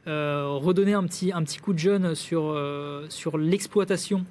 euh, 0.06 0.46
redonner 0.48 0.92
un 0.92 1.04
petit, 1.04 1.32
un 1.32 1.42
petit 1.42 1.58
coup 1.58 1.72
de 1.72 1.78
jeune 1.78 2.14
sur, 2.14 2.42
euh, 2.44 3.06
sur 3.08 3.38
l'exploitation 3.38 4.26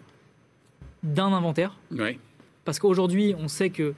d'un 1.01 1.33
inventaire. 1.33 1.77
Oui. 1.91 2.19
Parce 2.65 2.79
qu'aujourd'hui, 2.79 3.35
on 3.37 3.47
sait 3.47 3.69
que, 3.71 3.93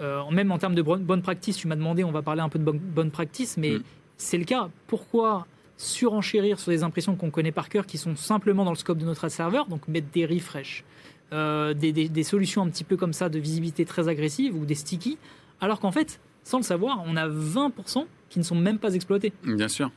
euh, 0.00 0.20
même 0.30 0.50
en 0.52 0.58
termes 0.58 0.74
de 0.74 0.82
bonne, 0.82 1.22
practice, 1.22 1.56
tu 1.56 1.68
m'as 1.68 1.76
demandé, 1.76 2.04
on 2.04 2.10
va 2.10 2.22
parler 2.22 2.42
un 2.42 2.48
peu 2.48 2.58
de 2.58 2.64
bonne, 2.64 2.78
bonne 2.78 3.10
practice, 3.10 3.56
mais 3.56 3.70
Mm. 3.78 3.82
c'est 4.16 4.36
le 4.38 4.44
cas. 4.44 4.68
Pourquoi 4.88 5.46
surenchérir 5.78 6.58
sur 6.58 6.72
des 6.72 6.82
impressions 6.82 7.16
qu'on 7.16 7.30
connaît 7.30 7.52
par 7.52 7.68
cœur, 7.68 7.86
qui 7.86 7.98
sont 7.98 8.16
simplement 8.16 8.64
dans 8.64 8.72
le 8.72 8.76
scope 8.76 8.98
de 8.98 9.04
notre 9.04 9.28
serveur, 9.28 9.66
donc 9.66 9.86
mettre 9.88 10.08
des 10.12 10.26
refresh, 10.26 10.84
euh, 11.32 11.72
des, 11.74 11.92
des- 11.92 12.08
des 12.08 12.22
solutions 12.22 12.62
un 12.62 12.68
petit 12.68 12.84
peu 12.84 12.96
comme 12.96 13.12
ça 13.12 13.28
de 13.28 13.38
visibilité 13.38 13.84
très 13.84 14.08
agressive 14.08 14.56
ou 14.56 14.64
des 14.64 14.74
sticky, 14.74 15.18
alors 15.60 15.80
qu'en 15.80 15.92
fait, 15.92 16.20
sans 16.44 16.58
le 16.58 16.62
savoir, 16.64 17.02
on 17.06 17.16
a 17.16 17.28
20% 17.28 18.04
qui 18.28 18.38
ne 18.38 18.44
sont 18.44 18.54
même 18.54 18.78
pas 18.78 18.94
exploités 18.94 19.32
Bien 19.44 19.68
sûr. 19.68 19.90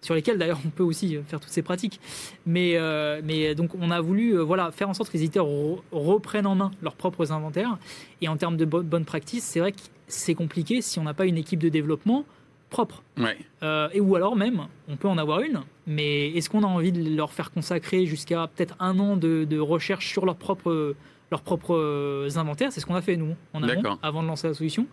sur 0.00 0.14
lesquels 0.14 0.38
d'ailleurs 0.38 0.60
on 0.64 0.70
peut 0.70 0.82
aussi 0.82 1.16
faire 1.26 1.40
toutes 1.40 1.50
ces 1.52 1.62
pratiques. 1.62 2.00
Mais, 2.46 2.72
euh, 2.76 3.20
mais 3.24 3.54
donc 3.54 3.74
on 3.74 3.90
a 3.90 4.00
voulu 4.00 4.32
euh, 4.38 4.42
voilà, 4.42 4.70
faire 4.72 4.88
en 4.88 4.94
sorte 4.94 5.10
que 5.10 5.16
les 5.16 5.24
éditeurs 5.24 5.46
re- 5.46 5.80
reprennent 5.92 6.46
en 6.46 6.54
main 6.54 6.70
leurs 6.82 6.94
propres 6.96 7.32
inventaires. 7.32 7.78
Et 8.20 8.28
en 8.28 8.36
termes 8.36 8.56
de 8.56 8.64
bo- 8.64 8.82
bonne 8.82 9.04
practice, 9.04 9.44
c'est 9.44 9.60
vrai 9.60 9.72
que 9.72 9.80
c'est 10.08 10.34
compliqué 10.34 10.82
si 10.82 10.98
on 10.98 11.04
n'a 11.04 11.14
pas 11.14 11.26
une 11.26 11.38
équipe 11.38 11.60
de 11.60 11.68
développement 11.68 12.24
propre. 12.70 13.02
Ouais. 13.18 13.36
Euh, 13.62 13.88
et 13.92 14.00
ou 14.00 14.16
alors 14.16 14.34
même, 14.34 14.66
on 14.88 14.96
peut 14.96 15.08
en 15.08 15.18
avoir 15.18 15.40
une, 15.40 15.60
mais 15.86 16.30
est-ce 16.30 16.48
qu'on 16.48 16.62
a 16.62 16.66
envie 16.66 16.92
de 16.92 17.14
leur 17.14 17.32
faire 17.32 17.50
consacrer 17.50 18.06
jusqu'à 18.06 18.46
peut-être 18.48 18.76
un 18.80 18.98
an 18.98 19.16
de, 19.18 19.44
de 19.44 19.58
recherche 19.58 20.08
sur 20.08 20.24
leurs 20.24 20.36
propres, 20.36 20.94
leurs 21.32 21.42
propres 21.42 21.74
euh, 21.74 22.28
inventaires 22.36 22.70
C'est 22.72 22.80
ce 22.80 22.86
qu'on 22.86 22.94
a 22.94 23.02
fait 23.02 23.16
nous 23.16 23.34
en 23.54 23.62
amont, 23.62 23.98
avant 24.02 24.22
de 24.22 24.28
lancer 24.28 24.46
la 24.46 24.54
solution, 24.54 24.86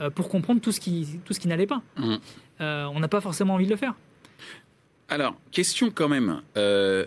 euh, 0.00 0.10
pour 0.10 0.28
comprendre 0.28 0.60
tout 0.60 0.72
ce 0.72 0.80
qui, 0.80 1.20
tout 1.24 1.32
ce 1.32 1.40
qui 1.40 1.48
n'allait 1.48 1.66
pas. 1.66 1.80
Mhm. 1.96 2.18
Euh, 2.60 2.84
on 2.94 3.00
n'a 3.00 3.08
pas 3.08 3.20
forcément 3.22 3.54
envie 3.54 3.64
de 3.66 3.70
le 3.70 3.76
faire. 3.76 3.94
Alors, 5.08 5.34
question 5.52 5.90
quand 5.90 6.08
même. 6.08 6.42
euh, 6.56 7.06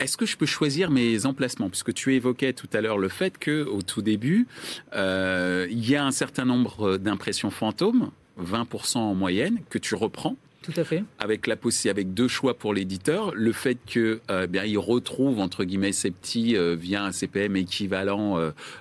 est-ce 0.00 0.16
que 0.16 0.26
je 0.26 0.36
peux 0.36 0.44
choisir 0.46 0.90
mes 0.90 1.24
emplacements? 1.24 1.70
Puisque 1.70 1.94
tu 1.94 2.14
évoquais 2.14 2.52
tout 2.52 2.68
à 2.72 2.80
l'heure 2.80 2.98
le 2.98 3.08
fait 3.08 3.38
que 3.38 3.64
au 3.64 3.80
tout 3.80 4.02
début, 4.02 4.46
euh, 4.94 5.66
il 5.70 5.88
y 5.88 5.94
a 5.96 6.04
un 6.04 6.10
certain 6.10 6.44
nombre 6.44 6.98
d'impressions 6.98 7.50
fantômes, 7.50 8.10
20% 8.42 8.98
en 8.98 9.14
moyenne, 9.14 9.60
que 9.70 9.78
tu 9.78 9.94
reprends. 9.94 10.36
Tout 10.64 10.72
à 10.80 10.84
fait. 10.84 11.04
avec 11.18 11.46
la 11.46 11.56
avec 11.90 12.14
deux 12.14 12.26
choix 12.28 12.54
pour 12.56 12.72
l'éditeur, 12.72 13.34
le 13.34 13.52
fait 13.52 13.76
que 13.86 14.20
euh, 14.30 14.46
bien 14.46 14.64
il 14.64 14.78
retrouve 14.78 15.38
entre 15.38 15.64
guillemets 15.64 15.92
ses 15.92 16.10
petits 16.10 16.56
euh, 16.56 16.74
via 16.74 17.04
un 17.04 17.12
CPM 17.12 17.54
équivalent, 17.56 18.38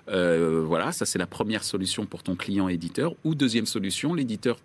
euh, 0.09 0.63
voilà, 0.65 0.91
ça 0.93 1.05
c'est 1.05 1.19
la 1.19 1.27
première 1.27 1.63
solution 1.63 2.05
pour 2.05 2.23
ton 2.23 2.35
client 2.35 2.69
éditeur. 2.69 3.15
Ou 3.25 3.35
deuxième 3.35 3.65
solution, 3.65 4.13
l'éditeur 4.13 4.57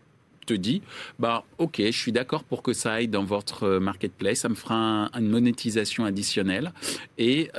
te 0.46 0.54
dit, 0.54 0.80
bah 1.18 1.44
ok, 1.58 1.82
je 1.84 1.90
suis 1.90 2.12
d'accord 2.12 2.44
pour 2.44 2.62
que 2.62 2.72
ça 2.72 2.92
aille 2.94 3.08
dans 3.08 3.24
votre 3.24 3.78
marketplace, 3.78 4.38
ça 4.38 4.48
me 4.48 4.54
fera 4.54 4.76
un- 4.76 5.10
une 5.18 5.28
monétisation 5.28 6.04
additionnelle 6.04 6.72
et 7.18 7.50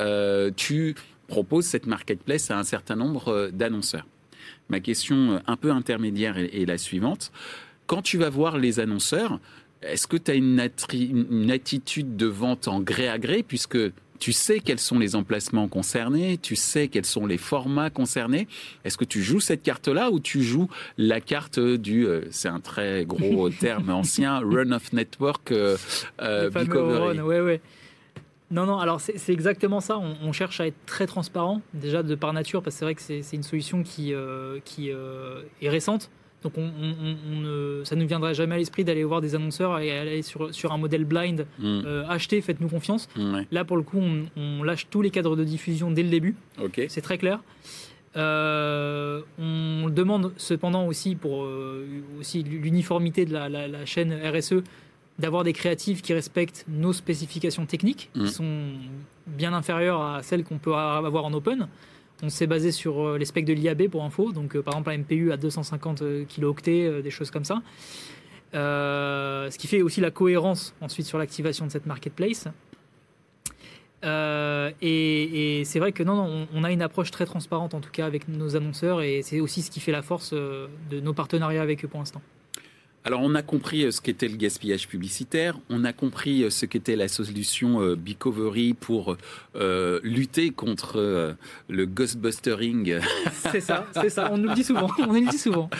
tu 0.56 0.96
proposes 1.28 1.66
cette 1.66 1.86
marketplace 1.86 2.50
à 2.50 2.58
un 2.58 2.64
certain 2.64 2.96
nombre 2.96 3.50
d'annonceurs. 3.54 4.08
Ma 4.70 4.80
question 4.80 5.42
un 5.46 5.58
peu 5.58 5.72
intermédiaire 5.72 6.38
est 6.38 6.66
la 6.66 6.78
suivante. 6.78 7.32
Quand 7.90 8.04
tu 8.04 8.20
vas 8.20 8.30
voir 8.30 8.60
les 8.60 8.80
annonceurs, 8.80 9.40
est-ce 9.82 10.06
que 10.06 10.16
tu 10.16 10.30
as 10.30 10.36
une, 10.36 10.60
attitude 11.50 12.16
de 12.16 12.28
vente 12.28 12.68
en 12.68 12.82
gré 12.82 13.10
à 13.10 13.18
gré, 13.18 13.42
puisque 13.42 13.80
tu 14.20 14.32
sais 14.32 14.60
quels 14.60 14.80
sont 14.80 15.00
les 15.00 15.16
emplacements 15.16 15.68
concernés, 15.68 16.38
tu 16.38 16.56
sais 16.56 16.88
quels 16.88 17.08
sont 17.08 17.26
les 17.26 17.40
formats 17.40 17.90
concernés. 17.90 18.48
Est-ce 18.86 18.96
que 18.96 19.06
tu 19.06 19.24
joues 19.24 19.40
cette 19.40 19.64
carte-là 19.64 20.12
ou 20.12 20.20
tu 20.20 20.44
joues 20.44 20.70
la 21.00 21.20
carte 21.20 21.60
du, 21.60 22.06
euh, 22.06 22.26
c'est 22.30 22.48
un 22.50 22.60
très 22.60 23.06
gros 23.06 23.50
terme 23.60 23.90
ancien, 23.90 24.38
run 24.38 24.72
of 24.72 24.94
network 24.94 25.52
euh, 25.52 25.76
euh, 26.22 26.52
Bicovery 26.52 27.18
run, 27.18 27.24
ouais, 27.24 27.42
ouais. 27.42 27.60
Non, 28.52 28.66
non, 28.66 28.80
alors 28.80 29.00
c'est 29.00 29.32
exactement 29.32 29.80
ça. 29.80 30.00
On, 30.00 30.16
on 30.24 30.32
cherche 30.32 30.60
à 30.60 30.68
être 30.68 30.86
très 30.88 31.06
transparent, 31.06 31.62
déjà 31.74 32.02
de 32.02 32.16
par 32.16 32.34
nature, 32.34 32.64
parce 32.64 32.76
que 32.76 32.80
c'est 32.80 32.86
vrai 32.86 32.96
que 32.96 33.02
c'est 33.02 33.36
une 33.36 33.44
solution 33.44 33.84
qui, 33.84 34.14
euh, 34.14 34.60
qui 34.66 34.92
euh, 34.92 35.42
est 35.62 35.70
récente. 35.70 36.10
Donc 36.44 36.54
on, 36.58 36.72
ça 37.84 37.96
ne 37.96 38.02
nous 38.02 38.08
viendra 38.08 38.32
jamais 38.34 38.56
à 38.56 38.58
l'esprit 38.58 38.84
d'aller 38.86 39.04
voir 39.04 39.20
des 39.20 39.36
annonceurs 39.36 39.78
et 39.80 39.92
aller 39.98 40.22
sur, 40.22 40.54
sur 40.56 40.72
un 40.72 40.78
modèle 40.78 41.04
blind, 41.06 41.46
Hmm, 41.60 41.82
euh, 41.86 42.06
achetez, 42.08 42.40
faites-nous 42.42 42.70
confiance. 42.70 43.10
ouais, 43.18 43.46
Là, 43.52 43.66
pour 43.66 43.76
le 43.76 43.84
coup, 43.84 44.00
on, 44.00 44.24
on 44.38 44.64
lâche 44.64 44.88
tous 44.90 45.02
les 45.02 45.10
cadres 45.10 45.36
de 45.36 45.44
diffusion 45.44 45.92
dès 45.92 46.04
le 46.04 46.10
début. 46.10 46.36
C'est 46.88 47.02
très 47.02 47.18
clair. 47.18 47.40
Euh, 48.16 49.22
on 49.38 49.90
demande 49.90 50.34
cependant 50.38 50.88
aussi 50.88 51.16
pour 51.16 51.44
euh, 51.44 51.86
aussi 52.20 52.42
l'uniformité 52.44 53.26
de 53.26 53.34
la, 53.34 53.50
la- 53.50 53.68
la 53.68 53.86
chaîne 53.86 54.12
RSE 54.14 54.64
d'avoir 55.20 55.44
des 55.44 55.54
créatifs 55.54 56.02
qui 56.02 56.14
respectent 56.14 56.66
nos 56.68 56.94
spécifications 56.94 57.66
techniques, 57.66 58.10
Mm. 58.16 58.24
qui 58.26 58.32
sont 58.32 58.72
bien 59.28 59.54
inférieures 59.54 60.02
à 60.02 60.24
celles 60.24 60.44
qu'on 60.44 60.58
peut 60.58 60.74
avoir 60.74 61.26
en 61.26 61.34
open. 61.34 61.68
On 62.22 62.30
s'est 62.30 62.48
basé 62.48 62.72
sur 62.72 63.02
euh, 63.02 63.18
les 63.18 63.26
specs 63.26 63.46
de 63.46 63.54
l'IAB 63.54 63.88
pour 63.88 64.04
info, 64.04 64.32
donc 64.32 64.56
euh, 64.56 64.62
par 64.62 64.74
exemple 64.74 64.92
un 64.92 64.98
MPU 64.98 65.32
à 65.32 65.38
250 65.38 66.04
kilooctets, 66.28 66.86
euh, 66.86 67.02
des 67.02 67.12
choses 67.12 67.32
comme 67.32 67.46
ça. 67.46 67.62
Ce 68.54 69.58
qui 69.58 69.68
fait 69.68 69.82
aussi 69.82 70.02
la 70.02 70.12
cohérence 70.12 70.74
ensuite 70.82 71.06
sur 71.06 71.18
l'activation 71.18 71.66
de 71.66 71.72
cette 71.72 71.86
marketplace. 71.86 72.48
Et, 74.04 75.62
c'est 75.66 75.80
vrai 75.80 75.92
que 75.92 76.04
non, 76.04 76.48
on, 76.54 76.64
a 76.64 76.72
une 76.72 76.82
approche 76.82 77.12
très 77.12 77.26
transparente 77.26 77.74
en 77.74 77.80
tout 77.80 77.92
cas 77.92 78.06
avec 78.06 78.28
nos 78.28 78.56
annonceurs 78.56 79.02
et 79.02 79.22
c'est 79.22 79.40
aussi 79.40 79.62
ce 79.62 79.70
qui 79.70 79.80
fait 79.80 79.92
la 79.92 80.02
force 80.02 80.34
de 80.34 81.00
nos 81.02 81.14
partenariats 81.14 81.62
avec 81.62 81.86
eux 81.86 81.88
pour 81.88 82.00
l'instant. 82.00 82.22
Alors, 83.10 83.22
on 83.24 83.34
a 83.34 83.42
compris 83.42 83.86
euh, 83.86 83.90
ce 83.90 84.02
qu'était 84.02 84.28
le 84.28 84.36
gaspillage 84.36 84.88
publicitaire, 84.88 85.58
on 85.72 85.84
a 85.84 85.94
compris 85.94 86.44
euh, 86.44 86.52
ce 86.52 86.68
qu'était 86.68 86.96
la 86.96 87.08
solution 87.08 87.82
euh, 87.82 87.96
Bicovery 87.96 88.76
pour 88.76 89.18
euh, 89.56 90.00
lutter 90.04 90.52
contre 90.52 91.36
le 91.70 91.86
ghostbustering 91.88 93.00
C'est 93.32 93.62
ça, 93.62 93.88
c'est 93.96 94.12
ça. 94.12 94.30
On 94.32 94.38
nous 94.38 94.50
le 94.50 94.54
dit 94.54 94.64
souvent. 94.64 94.88
On 95.00 95.08
nous 95.08 95.26
le 95.26 95.28
dit 95.32 95.40
souvent. 95.40 95.72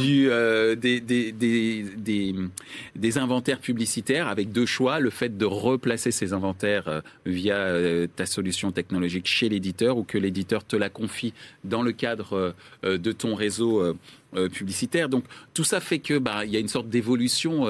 du, 0.00 0.30
euh, 0.30 0.74
des, 0.74 1.02
des, 1.02 1.32
des, 1.32 1.82
des, 1.98 2.34
des 2.96 3.18
inventaires 3.18 3.60
publicitaires 3.60 4.28
avec 4.28 4.50
deux 4.50 4.64
choix, 4.64 5.00
le 5.00 5.10
fait 5.10 5.36
de 5.36 5.44
replacer 5.44 6.10
ces 6.12 6.32
inventaires 6.32 7.02
via 7.26 7.74
ta 8.16 8.24
solution 8.24 8.72
technologique 8.72 9.26
chez 9.26 9.50
l'éditeur 9.50 9.98
ou 9.98 10.02
que 10.02 10.16
l'éditeur 10.16 10.64
te 10.64 10.76
la 10.76 10.88
confie 10.88 11.34
dans 11.62 11.82
le 11.82 11.92
cadre 11.92 12.54
de 12.82 13.12
ton 13.12 13.34
réseau 13.34 13.94
euh, 14.34 14.40
euh, 14.40 14.48
publicitaire. 14.48 15.08
Donc 15.08 15.24
tout 15.54 15.64
ça 15.64 15.80
fait 15.80 15.98
que 15.98 16.18
bah 16.18 16.44
il 16.44 16.50
y 16.50 16.56
a 16.56 16.60
une 16.60 16.68
sorte 16.68 16.88
d'évolution 16.88 17.66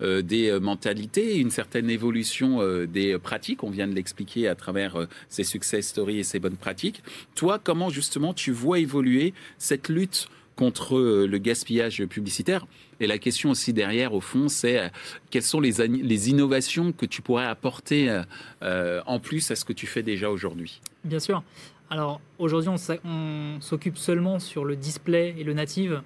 des 0.00 0.58
mentalités, 0.60 1.38
une 1.38 1.50
certaine 1.50 1.88
évolution 1.88 2.60
des 2.84 3.18
pratiques. 3.18 3.62
On 3.62 3.70
vient 3.70 3.88
de 3.88 3.94
l'expliquer 3.94 4.48
à 4.48 4.54
travers 4.54 5.06
ces 5.28 5.44
success 5.44 5.88
stories 5.88 6.18
et 6.18 6.22
ces 6.22 6.38
bonnes 6.38 6.56
pratiques. 6.56 7.02
Toi, 7.34 7.60
comment 7.62 7.90
justement 7.90 8.34
tu 8.34 8.50
vois 8.50 8.78
évoluer 8.78 9.34
cette 9.58 9.88
lutte 9.88 10.28
contre 10.56 10.98
le 10.98 11.38
gaspillage 11.38 12.04
publicitaire? 12.06 12.66
Et 13.00 13.06
la 13.06 13.18
question 13.18 13.50
aussi 13.50 13.72
derrière, 13.72 14.12
au 14.12 14.20
fond, 14.20 14.48
c'est 14.48 14.90
quelles 15.30 15.42
sont 15.42 15.60
les, 15.60 16.30
innovations 16.30 16.92
que 16.92 17.06
tu 17.06 17.22
pourrais 17.22 17.46
apporter 17.46 18.22
en 18.62 19.20
plus 19.20 19.50
à 19.50 19.56
ce 19.56 19.64
que 19.64 19.72
tu 19.72 19.86
fais 19.86 20.02
déjà 20.02 20.30
aujourd'hui? 20.30 20.80
Bien 21.04 21.20
sûr. 21.20 21.42
Alors 21.90 22.20
aujourd'hui, 22.38 22.70
on 23.04 23.60
s'occupe 23.60 23.98
seulement 23.98 24.38
sur 24.38 24.64
le 24.64 24.76
display 24.76 25.34
et 25.36 25.42
le 25.42 25.52
native. 25.52 26.02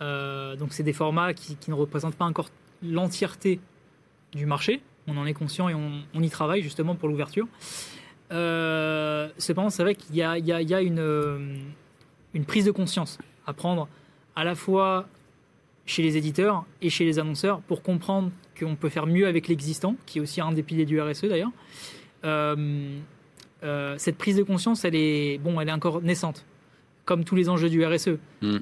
Euh, 0.00 0.56
donc 0.56 0.72
c'est 0.72 0.82
des 0.82 0.94
formats 0.94 1.34
qui, 1.34 1.56
ne 1.68 1.74
représentent 1.74 2.16
pas 2.16 2.24
encore 2.24 2.48
l'entièreté 2.82 3.60
du 4.32 4.46
marché. 4.46 4.80
On 5.06 5.16
en 5.18 5.26
est 5.26 5.34
conscient 5.34 5.68
et 5.68 5.74
on, 5.74 6.22
y 6.22 6.30
travaille 6.30 6.62
justement 6.62 6.94
pour 6.94 7.08
l'ouverture. 7.08 7.46
Euh, 8.32 9.28
cependant, 9.36 9.70
c'est 9.70 9.82
vrai 9.82 9.94
qu'il 9.94 10.16
y 10.16 10.22
a, 10.22 10.80
une, 10.80 11.74
prise 12.46 12.64
de 12.64 12.70
conscience 12.70 13.18
à 13.46 13.52
prendre 13.52 13.88
à 14.34 14.44
la 14.44 14.54
fois 14.54 15.06
chez 15.84 16.02
les 16.02 16.16
éditeurs 16.16 16.64
et 16.80 16.88
chez 16.88 17.04
les 17.04 17.18
annonceurs 17.18 17.60
pour 17.60 17.82
comprendre 17.82 18.30
qu'on 18.58 18.74
peut 18.74 18.88
faire 18.88 19.06
mieux 19.06 19.26
avec 19.26 19.48
l'existant, 19.48 19.96
qui 20.06 20.18
est 20.18 20.20
aussi 20.20 20.40
un 20.40 20.50
des 20.50 20.62
piliers 20.62 20.86
du 20.86 21.00
RSE 21.00 21.26
d'ailleurs. 21.26 21.52
Euh, 22.24 22.98
euh, 23.62 23.94
cette 23.98 24.16
prise 24.16 24.36
de 24.36 24.42
conscience, 24.42 24.84
elle 24.84 24.94
est, 24.94 25.38
bon, 25.38 25.60
elle 25.60 25.68
est 25.68 25.72
encore 25.72 26.02
naissante, 26.02 26.44
comme 27.04 27.24
tous 27.24 27.34
les 27.34 27.48
enjeux 27.48 27.70
du 27.70 27.84
RSE. 27.84 28.18
Mm. 28.42 28.58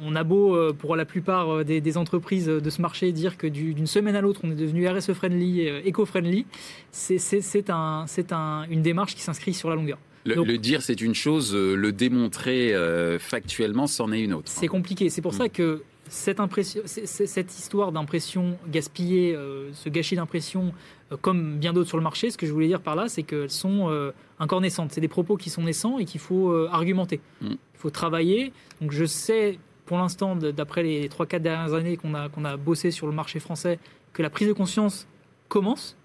On 0.00 0.16
a 0.16 0.24
beau, 0.24 0.56
euh, 0.56 0.72
pour 0.72 0.96
la 0.96 1.04
plupart 1.04 1.50
euh, 1.50 1.64
des, 1.64 1.96
entreprises 1.96 2.46
de 2.46 2.70
ce 2.70 2.82
marché, 2.82 3.12
dire 3.12 3.36
que 3.36 3.46
d'une 3.46 3.86
semaine 3.86 4.16
à 4.16 4.20
l'autre, 4.20 4.40
on 4.42 4.50
est 4.50 4.56
devenu 4.56 4.88
RSE-friendly, 4.88 5.68
éco-friendly, 5.84 6.46
c'est 6.90 7.70
un, 7.70 8.06
un, 8.30 8.66
une 8.70 8.82
démarche 8.82 9.14
qui 9.14 9.22
s'inscrit 9.22 9.54
sur 9.54 9.70
la 9.70 9.76
longueur. 9.76 9.98
Le, 10.26 10.56
dire, 10.56 10.80
c'est 10.80 11.02
une 11.02 11.14
chose, 11.14 11.54
le 11.54 11.92
démontrer 11.92 12.74
factuellement, 13.18 13.86
c'en 13.86 14.10
est 14.10 14.22
une 14.22 14.32
autre. 14.32 14.50
C'est 14.50 14.68
compliqué. 14.68 15.10
C'est 15.10 15.20
pour 15.20 15.34
mm. 15.34 15.36
ça 15.36 15.48
que 15.50 15.82
cette, 16.08 16.40
impression, 16.40 16.82
cette 16.84 17.58
histoire 17.58 17.92
d'impression 17.92 18.58
gaspillée, 18.68 19.36
ce 19.72 19.88
gâchis 19.88 20.16
d'impression, 20.16 20.72
euh, 21.12 21.16
comme 21.20 21.58
bien 21.58 21.72
d'autres 21.72 21.88
sur 21.88 21.98
le 21.98 22.02
marché, 22.02 22.30
ce 22.30 22.38
que 22.38 22.46
je 22.46 22.52
voulais 22.52 22.66
dire 22.66 22.80
par 22.80 22.96
là, 22.96 23.08
c'est 23.08 23.22
qu'elles 23.22 23.50
sont 23.50 23.90
euh, 23.90 24.12
encore 24.38 24.60
naissantes. 24.60 24.92
C'est 24.92 25.00
des 25.00 25.08
propos 25.08 25.36
qui 25.36 25.50
sont 25.50 25.62
naissants 25.62 25.98
et 25.98 26.04
qu'il 26.04 26.20
faut 26.20 26.50
euh, 26.50 26.68
argumenter. 26.70 27.20
Mm. 27.40 27.50
Il 27.50 27.78
faut 27.78 27.90
travailler. 27.90 28.52
Donc 28.80 28.92
je 28.92 29.04
sais, 29.04 29.58
pour 29.86 29.98
l'instant, 29.98 30.36
d'après 30.36 30.82
les 30.82 31.08
3-4 31.08 31.40
dernières 31.40 31.74
années 31.74 31.96
qu'on 31.96 32.14
a, 32.14 32.28
qu'on 32.28 32.44
a 32.44 32.56
bossé 32.56 32.90
sur 32.90 33.06
le 33.06 33.12
marché 33.12 33.40
français, 33.40 33.78
que 34.12 34.22
la 34.22 34.30
prise 34.30 34.48
de 34.48 34.52
conscience 34.52 35.06
commence 35.48 35.96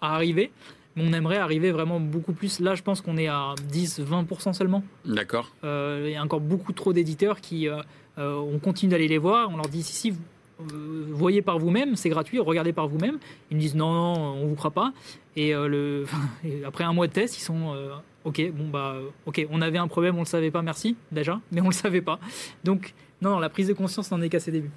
à 0.00 0.14
arriver. 0.14 0.50
Mais 0.96 1.02
on 1.04 1.12
aimerait 1.12 1.38
arriver 1.38 1.72
vraiment 1.72 1.98
beaucoup 1.98 2.32
plus. 2.32 2.60
Là, 2.60 2.76
je 2.76 2.82
pense 2.82 3.00
qu'on 3.00 3.16
est 3.16 3.26
à 3.26 3.56
10-20% 3.72 4.52
seulement. 4.52 4.84
D'accord. 5.04 5.52
il 5.64 6.10
y 6.10 6.14
a 6.14 6.22
encore 6.22 6.40
beaucoup 6.40 6.72
trop 6.72 6.92
d'éditeurs 6.92 7.40
qui. 7.40 7.68
On 8.16 8.58
continue 8.58 8.90
d'aller 8.90 9.08
les 9.08 9.18
voir. 9.18 9.50
On 9.50 9.56
leur 9.56 9.68
dit 9.68 9.82
si, 9.82 9.92
si, 9.92 10.14
euh, 10.60 11.06
voyez 11.10 11.42
par 11.42 11.58
vous-même, 11.58 11.96
c'est 11.96 12.08
gratuit, 12.08 12.38
regardez 12.38 12.72
par 12.72 12.88
vous-même. 12.88 13.18
Ils 13.50 13.56
me 13.56 13.60
disent 13.60 13.74
non, 13.74 13.92
non, 13.92 14.34
on 14.42 14.46
vous 14.46 14.54
croit 14.54 14.70
pas. 14.70 14.92
Et, 15.36 15.54
euh, 15.54 16.04
après 16.66 16.84
un 16.84 16.92
mois 16.92 17.06
de 17.06 17.12
test, 17.12 17.36
ils 17.38 17.42
sont 17.42 17.74
euh, 17.74 17.94
ok, 18.24 18.52
bon 18.52 18.68
bah, 18.68 18.96
ok, 19.26 19.46
on 19.50 19.60
avait 19.60 19.78
un 19.78 19.88
problème, 19.88 20.16
on 20.16 20.20
le 20.20 20.26
savait 20.26 20.50
pas, 20.50 20.62
merci 20.62 20.96
déjà, 21.10 21.40
mais 21.52 21.60
on 21.60 21.66
le 21.68 21.72
savait 21.72 22.02
pas. 22.02 22.18
Donc 22.62 22.94
non, 23.20 23.30
non 23.30 23.38
la 23.38 23.48
prise 23.48 23.68
de 23.68 23.72
conscience 23.72 24.10
n'en 24.10 24.20
est 24.20 24.28
qu'à 24.28 24.40
ses 24.40 24.52
débuts. 24.52 24.70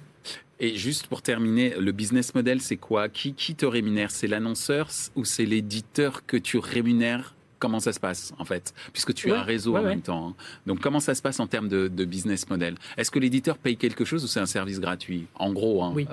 Et 0.60 0.74
juste 0.74 1.06
pour 1.06 1.22
terminer, 1.22 1.74
le 1.78 1.92
business 1.92 2.34
model, 2.34 2.60
c'est 2.60 2.76
quoi? 2.76 3.08
Qui, 3.08 3.32
qui 3.34 3.54
te 3.54 3.64
rémunère? 3.64 4.10
C'est 4.10 4.26
l'annonceur 4.26 4.88
ou 5.14 5.24
c'est 5.24 5.44
l'éditeur 5.44 6.26
que 6.26 6.36
tu 6.36 6.58
rémunères? 6.58 7.36
Comment 7.58 7.80
ça 7.80 7.92
se 7.92 8.00
passe 8.00 8.32
en 8.38 8.44
fait, 8.44 8.74
puisque 8.92 9.14
tu 9.14 9.32
as 9.32 9.40
un 9.40 9.42
réseau 9.42 9.76
en 9.76 9.82
même 9.82 10.02
temps. 10.02 10.28
Hein. 10.28 10.34
Donc 10.66 10.80
comment 10.80 11.00
ça 11.00 11.14
se 11.14 11.22
passe 11.22 11.40
en 11.40 11.46
termes 11.46 11.68
de, 11.68 12.04
business 12.04 12.48
model? 12.48 12.76
Est-ce 12.96 13.10
que 13.10 13.18
l'éditeur 13.18 13.58
paye 13.58 13.76
quelque 13.76 14.04
chose 14.04 14.24
ou 14.24 14.26
c'est 14.26 14.40
un 14.40 14.46
service 14.46 14.80
gratuit? 14.80 15.26
En 15.34 15.52
gros, 15.52 15.82
hein. 15.82 15.92
oui. 15.94 16.06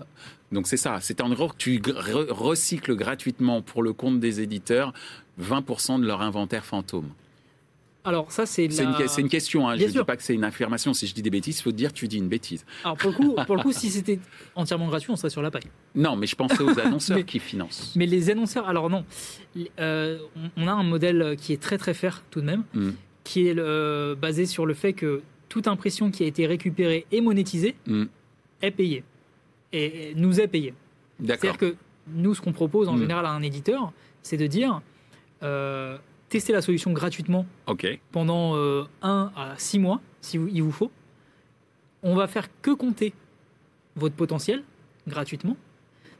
donc 0.51 0.67
c'est 0.67 0.77
ça. 0.77 0.99
C'est 1.01 1.21
en 1.21 1.29
gros 1.29 1.49
que 1.49 1.57
tu 1.57 1.81
recycles 2.29 2.95
gratuitement 2.95 3.61
pour 3.61 3.83
le 3.83 3.93
compte 3.93 4.19
des 4.19 4.41
éditeurs 4.41 4.93
20% 5.41 6.01
de 6.01 6.05
leur 6.05 6.21
inventaire 6.21 6.65
fantôme. 6.65 7.09
Alors 8.05 8.31
ça 8.31 8.45
c'est 8.45 8.65
une, 8.65 8.71
question. 9.29 9.67
Hein. 9.67 9.75
Je 9.77 9.83
ne 9.83 9.89
dis 9.89 10.03
pas 10.03 10.15
que 10.15 10.23
c'est 10.23 10.35
une 10.35 10.43
affirmation. 10.43 10.93
Si 10.93 11.07
je 11.07 11.13
dis 11.13 11.23
des 11.23 11.29
bêtises, 11.29 11.59
il 11.59 11.63
faut 11.63 11.71
dire 11.71 11.91
que 11.91 11.97
tu 11.97 12.07
dis 12.07 12.17
une 12.17 12.27
bêtise. 12.27 12.65
Alors 12.83 12.97
pour 12.97 13.11
le 13.11 13.17
coup, 13.17 13.35
pour 13.45 13.55
le 13.55 13.63
coup 13.63 13.71
si 13.71 13.89
c'était 13.89 14.19
entièrement 14.55 14.87
gratuit, 14.87 15.11
on 15.11 15.15
serait 15.15 15.31
sur 15.31 15.41
la 15.41 15.51
paille. 15.51 15.69
Non, 15.95 16.15
mais 16.15 16.27
je 16.27 16.35
pensais 16.35 16.61
aux 16.61 16.79
annonceurs 16.85 17.25
qui 17.25 17.39
financent. 17.39 17.93
Mais 17.95 18.05
les 18.05 18.29
annonceurs, 18.29 18.69
alors 18.69 18.89
non, 18.89 19.05
euh, 19.79 20.19
on 20.55 20.67
a 20.67 20.71
un 20.71 20.83
modèle 20.83 21.35
qui 21.39 21.51
est 21.51 21.61
très 21.61 21.77
très 21.77 21.93
fair 21.93 22.23
tout 22.29 22.41
de 22.41 22.45
même, 22.45 22.63
hmm. 22.73 22.91
qui 23.23 23.47
est 23.47 23.57
euh, 23.57 24.15
basé 24.15 24.45
sur 24.45 24.65
le 24.65 24.75
fait 24.75 24.93
que 24.93 25.23
toute 25.49 25.67
impression 25.67 26.11
qui 26.11 26.23
a 26.23 26.27
été 26.27 26.45
récupérée 26.45 27.05
et 27.11 27.21
monétisée 27.21 27.75
hmm. 27.87 28.05
est 28.61 28.71
payée 28.71 29.03
et 29.73 30.13
nous 30.15 30.39
est 30.39 30.47
payée. 30.47 30.73
C'est-à-dire 31.19 31.57
que 31.57 31.75
nous, 32.07 32.35
ce 32.35 32.41
qu'on 32.41 32.53
propose 32.53 32.87
en 32.87 32.95
hmm. 32.95 32.99
général 32.99 33.25
à 33.25 33.31
un 33.31 33.41
éditeur, 33.41 33.91
c'est 34.21 34.37
de 34.37 34.47
dire 34.47 34.81
euh, 35.43 35.97
tester 36.29 36.53
la 36.53 36.61
solution 36.61 36.91
gratuitement 36.91 37.45
pendant 38.11 38.55
euh, 38.55 38.83
un 39.01 39.31
1 39.35 39.41
à 39.41 39.53
6 39.57 39.79
mois, 39.79 40.01
si 40.21 40.37
il 40.37 40.63
vous 40.63 40.71
faut. 40.71 40.91
On 42.03 42.15
va 42.15 42.27
faire 42.27 42.47
que 42.61 42.71
compter 42.71 43.13
votre 43.95 44.15
potentiel 44.15 44.63
gratuitement. 45.07 45.57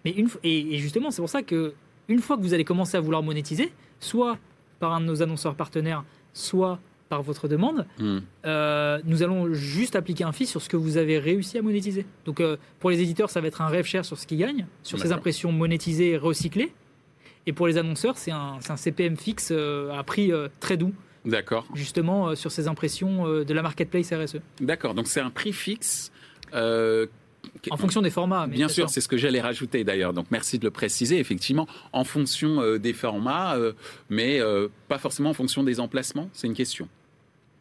Mais 0.04 0.12
une, 0.12 0.30
et, 0.44 0.78
justement, 0.78 1.12
c'est 1.12 1.22
pour 1.22 1.30
ça 1.30 1.42
que 1.42 1.74
une 2.08 2.20
fois 2.20 2.38
que 2.38 2.42
vous 2.42 2.54
allez 2.54 2.64
commencer 2.64 2.98
à 2.98 3.00
vouloir 3.00 3.24
monétiser, 3.24 3.72
soit 4.00 4.38
par 4.80 4.94
un 4.94 5.02
de 5.02 5.06
nos 5.06 5.24
annonceurs 5.24 5.56
partenaires, 5.56 6.04
soit 6.34 6.80
par 7.10 7.22
votre 7.22 7.48
demande, 7.48 7.86
hmm. 8.00 8.18
euh, 8.46 9.00
nous 9.06 9.24
allons 9.24 9.54
juste 9.54 9.96
appliquer 9.96 10.24
un 10.24 10.32
fee 10.32 10.46
sur 10.46 10.62
ce 10.62 10.70
que 10.70 10.78
vous 10.78 10.98
avez 10.98 11.20
réussi 11.20 11.58
à 11.58 11.62
monétiser. 11.62 12.06
Donc 12.26 12.40
euh, 12.40 12.58
pour 12.80 12.90
les 12.90 13.02
éditeurs, 13.02 13.30
ça 13.30 13.42
va 13.42 13.48
être 13.48 13.62
un 13.62 13.68
rêve 13.68 13.86
cher 13.86 14.06
sur 14.06 14.18
ce 14.18 14.28
qu'ils 14.28 14.40
gagnent, 14.40 14.66
sur 14.84 15.00
ces 15.00 15.12
impressions 15.12 15.52
monétisées 15.52 16.12
et 16.12 16.18
recyclées. 16.18 16.72
Et 17.48 17.54
pour 17.54 17.68
les 17.68 17.78
annonceurs, 17.78 18.18
c'est 18.18 18.32
un, 18.32 18.60
CPM 18.76 19.18
fixe 19.18 19.50
euh, 19.52 19.92
à 19.92 20.04
prix 20.04 20.32
euh, 20.32 20.48
très 20.60 20.78
doux. 20.78 20.94
D'accord. 21.26 21.66
Justement, 21.74 22.30
euh, 22.30 22.36
sur 22.36 22.52
ces 22.52 22.68
impressions 22.68 23.26
de 23.26 23.54
la 23.54 23.62
marketplace 23.62 24.14
RSE. 24.14 24.38
D'accord. 24.60 24.94
Donc 24.94 25.08
c'est 25.08 25.22
un 25.22 25.30
prix 25.30 25.54
fixe. 25.54 26.12
en 26.54 27.78
fonction 27.78 28.02
des 28.02 28.10
formats. 28.10 28.48
Bien 28.48 28.68
sûr, 28.68 28.90
c'est 28.90 29.02
ce 29.02 29.08
que 29.08 29.18
j'allais 29.18 29.42
rajouter 29.42 29.84
d'ailleurs. 29.84 30.14
Donc 30.14 30.28
merci 30.32 30.60
de 30.60 30.66
le 30.66 30.72
préciser. 30.72 31.20
Effectivement, 31.20 31.68
en 31.94 32.04
fonction 32.04 32.78
des 32.78 32.94
formats, 32.94 33.58
mais 34.10 34.40
pas 34.88 34.98
forcément 34.98 35.32
en 35.32 35.34
fonction 35.34 35.64
des 35.64 35.80
emplacements. 35.80 36.30
C'est 36.34 36.48
une 36.48 36.54
question. 36.54 36.88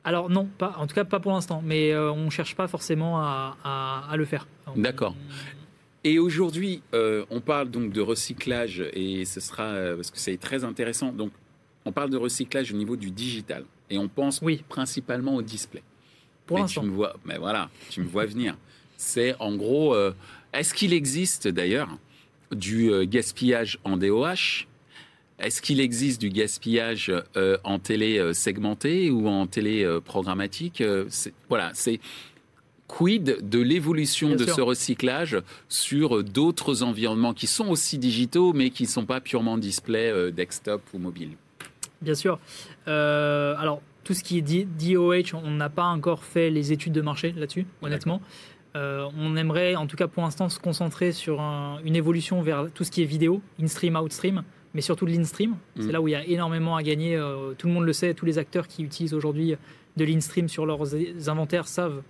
Alors 0.06 0.28
non, 0.28 0.46
pas, 0.58 0.76
en 0.78 0.86
tout 0.86 0.94
cas 0.94 1.04
pas 1.04 1.20
pour 1.20 1.32
l'instant. 1.32 1.62
Mais 1.64 1.96
on 1.96 2.26
ne 2.26 2.30
cherche 2.30 2.54
pas 2.54 2.68
forcément 2.68 3.18
à, 3.18 3.56
à 4.10 4.16
le 4.16 4.26
faire. 4.26 4.46
D'accord. 4.76 5.14
Et 6.06 6.18
aujourd'hui, 6.18 6.82
euh, 6.92 7.24
on 7.30 7.40
parle 7.40 7.70
donc 7.70 7.90
de 7.90 8.02
recyclage 8.02 8.84
et 8.92 9.24
ce 9.24 9.40
sera 9.40 9.64
euh, 9.64 9.96
parce 9.96 10.10
que 10.10 10.18
c'est 10.18 10.36
très 10.36 10.62
intéressant. 10.62 11.12
Donc, 11.12 11.32
on 11.86 11.92
parle 11.92 12.10
de 12.10 12.18
recyclage 12.18 12.72
au 12.72 12.76
niveau 12.76 12.96
du 12.96 13.10
digital 13.10 13.64
et 13.88 13.96
on 13.96 14.08
pense 14.08 14.40
oui. 14.42 14.62
principalement 14.68 15.34
au 15.34 15.42
display. 15.42 15.82
Pour 16.44 16.58
l'instant. 16.58 16.82
Tu 16.82 16.88
me 16.88 16.92
vois, 16.92 17.16
mais 17.24 17.38
voilà, 17.38 17.70
tu 17.88 18.02
me 18.02 18.06
vois 18.06 18.26
venir. 18.26 18.54
C'est 18.98 19.34
en 19.40 19.56
gros, 19.56 19.94
euh, 19.94 20.12
est-ce 20.52 20.74
qu'il 20.74 20.92
existe 20.92 21.48
d'ailleurs 21.48 21.88
du 22.52 22.90
gaspillage 23.06 23.78
en 23.82 23.96
DOH 23.96 24.66
Est-ce 25.38 25.62
qu'il 25.62 25.80
existe 25.80 26.20
du 26.20 26.28
gaspillage 26.28 27.10
en 27.64 27.78
télé 27.78 28.32
segmenté 28.34 29.10
ou 29.10 29.26
en 29.26 29.46
télé 29.46 29.98
programmatique? 30.04 30.82
Voilà, 31.48 31.70
c'est 31.72 31.98
quid 32.96 33.48
de 33.48 33.58
l'évolution 33.60 34.36
de 34.36 34.44
ce 34.44 34.60
recyclage 34.60 35.38
sur 35.68 36.22
d'autres 36.22 36.84
environnements 36.84 37.34
qui 37.34 37.48
sont 37.48 37.68
aussi 37.68 37.98
digitaux, 37.98 38.52
mais 38.52 38.70
qui 38.70 38.84
ne 38.84 38.88
sont 38.88 39.04
pas 39.04 39.20
purement 39.20 39.58
display 39.58 40.10
euh, 40.10 40.30
desktop 40.30 40.80
ou 40.92 40.98
mobile? 40.98 41.30
Bien 42.02 42.14
sûr. 42.14 42.38
Euh, 42.86 43.56
alors, 43.58 43.82
tout 44.04 44.14
ce 44.14 44.22
qui 44.22 44.38
est 44.38 44.42
DOH, 44.42 45.34
on 45.34 45.50
n'a 45.50 45.70
pas 45.70 45.84
encore 45.84 46.22
fait 46.22 46.50
les 46.50 46.72
études 46.72 46.92
de 46.92 47.00
marché 47.00 47.34
là-dessus, 47.36 47.66
honnêtement. 47.82 48.20
Euh, 48.76 49.08
on 49.18 49.36
aimerait, 49.36 49.74
en 49.74 49.86
tout 49.86 49.96
cas 49.96 50.06
pour 50.06 50.22
l'instant, 50.22 50.48
se 50.48 50.60
concentrer 50.60 51.12
sur 51.12 51.40
une 51.40 51.96
évolution 51.96 52.42
vers 52.42 52.68
tout 52.72 52.84
ce 52.84 52.90
qui 52.90 53.02
est 53.02 53.06
vidéo, 53.06 53.40
in-stream, 53.60 53.96
out-stream, 53.96 54.42
mais 54.72 54.82
surtout 54.82 55.06
de 55.06 55.10
l'in-stream. 55.10 55.56
C'est 55.76 55.86
mm. 55.86 55.90
là 55.90 56.00
où 56.00 56.08
il 56.08 56.12
y 56.12 56.16
a 56.16 56.24
énormément 56.24 56.76
à 56.76 56.82
gagner. 56.82 57.20
tout 57.58 57.66
le 57.66 57.72
monde 57.72 57.84
le 57.84 57.92
sait, 57.92 58.14
tous 58.14 58.26
les 58.26 58.38
acteurs 58.38 58.68
qui 58.68 58.84
utilisent 58.84 59.14
aujourd'hui 59.14 59.56
de 59.96 60.04
l'in-stream 60.04 60.48
sur 60.48 60.66
leurs 60.66 60.94
inventaires 61.28 61.66
savent 61.66 62.02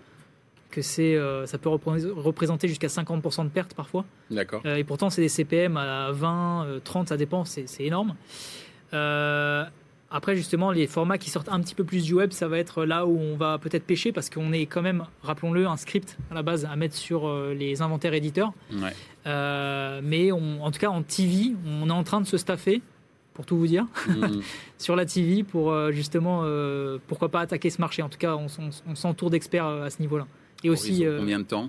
que 0.75 0.83
c'est, 0.83 1.15
euh, 1.15 1.47
ça 1.47 1.57
peut 1.57 1.69
représenter 1.69 2.67
jusqu'à 2.67 2.89
50% 2.89 3.45
de 3.45 3.49
pertes 3.49 3.75
parfois. 3.75 4.05
D'accord. 4.31 4.63
Euh, 4.67 4.77
et 4.77 4.85
pourtant, 4.85 5.09
c'est 5.09 5.23
des 5.23 5.29
CPM 5.29 5.77
à 5.77 6.11
20, 6.11 6.81
30, 6.83 7.07
euh, 7.07 7.09
ça 7.09 7.17
dépend, 7.17 7.45
c'est, 7.45 7.67
énorme. 7.79 8.15
Après, 10.11 10.37
justement, 10.37 10.71
les 10.71 10.87
formats 10.87 11.19
qui 11.19 11.29
sortent 11.29 11.49
un 11.49 11.61
petit 11.61 11.75
peu 11.75 11.83
plus 11.83 12.05
du 12.05 12.15
web, 12.15 12.31
ça 12.31 12.47
va 12.47 12.59
être 12.59 12.85
là 12.85 13.05
où 13.05 13.19
on 13.19 13.37
va 13.37 13.59
peut-être 13.59 13.85
pêcher 13.85 14.13
parce 14.13 14.31
qu'on 14.31 14.53
est 14.53 14.67
quand 14.67 14.83
même, 14.83 15.05
rappelons-le, 15.23 15.67
un 15.67 15.77
script 15.77 16.19
à 16.31 16.35
la 16.35 16.43
base 16.43 16.65
à 16.65 16.77
mettre 16.77 16.95
sur 16.95 17.29
les 17.53 17.83
inventaires 17.83 18.15
éditeurs. 18.15 18.53
Mais 19.25 20.31
en 20.31 20.71
tout 20.71 20.79
cas, 20.79 20.91
en 20.91 21.03
TV, 21.03 21.55
on 21.67 21.89
est 21.89 21.93
en 21.93 22.05
train 22.05 22.21
de 22.21 22.27
se 22.27 22.37
staffer, 22.37 22.81
pour 23.33 23.45
tout 23.45 23.57
vous 23.57 23.67
dire, 23.67 23.87
mm. 24.07 24.41
sur 24.79 24.95
la 24.95 25.05
TV 25.05 25.43
pour 25.43 25.73
euh, 25.73 25.91
justement, 25.91 26.45
pourquoi 27.09 27.29
pas 27.29 27.41
attaquer 27.41 27.71
ce 27.71 27.81
marché. 27.81 28.01
En 28.03 28.09
tout 28.09 28.19
cas, 28.19 28.37
on, 28.37 28.95
s'entoure 28.95 29.31
d'experts 29.31 29.67
à 29.67 29.91
ce 29.91 30.01
niveau-là. 30.01 30.29
Et 30.65 30.71
aussi. 30.71 31.05
Combien 31.19 31.39
de 31.39 31.45
temps 31.45 31.69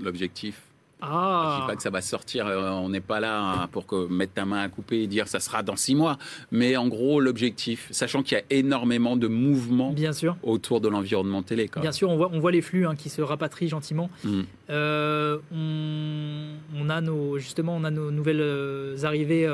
L'objectif? 0.00 0.62
Ah. 1.00 1.54
Je 1.56 1.60
dis 1.60 1.66
pas 1.68 1.76
que 1.76 1.82
ça 1.82 1.90
va 1.90 2.00
sortir, 2.00 2.46
euh, 2.46 2.70
on 2.70 2.88
n'est 2.88 3.00
pas 3.00 3.20
là 3.20 3.40
hein, 3.40 3.68
pour 3.70 3.86
que, 3.86 4.08
mettre 4.08 4.34
ta 4.34 4.44
main 4.44 4.62
à 4.62 4.68
couper 4.68 5.02
et 5.02 5.06
dire 5.06 5.28
ça 5.28 5.38
sera 5.38 5.62
dans 5.62 5.76
six 5.76 5.94
mois. 5.94 6.18
Mais 6.50 6.76
en 6.76 6.88
gros, 6.88 7.20
l'objectif, 7.20 7.86
sachant 7.92 8.22
qu'il 8.22 8.36
y 8.36 8.40
a 8.40 8.44
énormément 8.50 9.16
de 9.16 9.28
mouvements 9.28 9.92
Bien 9.92 10.12
sûr. 10.12 10.36
autour 10.42 10.80
de 10.80 10.88
l'environnement 10.88 11.42
télé. 11.42 11.70
Bien 11.80 11.92
sûr, 11.92 12.10
on 12.10 12.16
voit, 12.16 12.30
on 12.32 12.40
voit 12.40 12.50
les 12.50 12.62
flux 12.62 12.86
hein, 12.86 12.96
qui 12.96 13.10
se 13.10 13.22
rapatrient 13.22 13.68
gentiment. 13.68 14.10
Mm. 14.24 14.40
Euh, 14.70 15.38
on, 15.52 16.90
a 16.90 17.00
nos, 17.00 17.38
justement, 17.38 17.76
on 17.76 17.84
a 17.84 17.90
nos 17.90 18.10
nouvelles 18.10 18.40
euh, 18.40 18.96
arrivées 19.04 19.48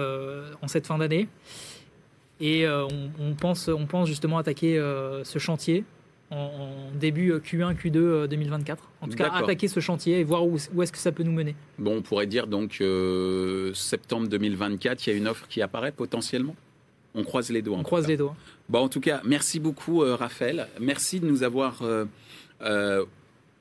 en 0.63 0.69
cette 0.69 0.87
fin 0.87 0.97
d'année. 0.99 1.29
Et 2.41 2.67
on, 2.69 3.35
pense, 3.35 3.69
on 3.69 3.87
pense 3.87 4.09
justement 4.09 4.39
attaquer 4.39 4.77
ce 5.23 5.39
chantier 5.39 5.85
en, 6.35 6.75
début 6.95 7.33
Q1, 7.35 7.77
Q2 7.77 8.27
2024. 8.27 8.83
En 9.01 9.09
tout 9.09 9.17
cas, 9.17 9.31
attaquer 9.31 9.69
ce 9.69 9.81
chantier 9.81 10.21
et 10.21 10.25
voir 10.25 10.47
où, 10.47 10.57
est-ce 10.57 10.93
que 10.93 10.99
ça 10.99 11.13
peut 11.13 11.23
nous 11.23 11.33
mener. 11.33 11.55
Bon, 11.79 11.97
on 11.97 12.03
pourrait 12.03 12.27
dire 12.27 12.47
donc 12.47 12.79
euh, 12.81 13.73
septembre 13.75 14.29
2024, 14.29 15.07
il 15.07 15.11
y 15.11 15.13
a 15.13 15.17
une 15.17 15.29
offre 15.29 15.47
qui 15.49 15.63
apparaît 15.63 15.93
potentiellement? 15.93 16.57
On 17.15 17.23
croise 17.23 17.51
les 17.51 17.63
doigts. 17.63 17.79
On 17.79 17.83
croise 17.83 18.09
les 18.09 18.17
doigts. 18.17 18.35
Bon, 18.69 18.81
en 18.81 18.89
tout 18.89 19.01
cas, 19.01 19.21
merci 19.25 19.61
beaucoup, 19.61 20.03
euh, 20.03 20.17
Raphaël. 20.17 20.69
Merci 20.81 21.21
de 21.21 21.27
nous 21.27 21.43
avoir 21.43 21.83
euh, 21.83 23.05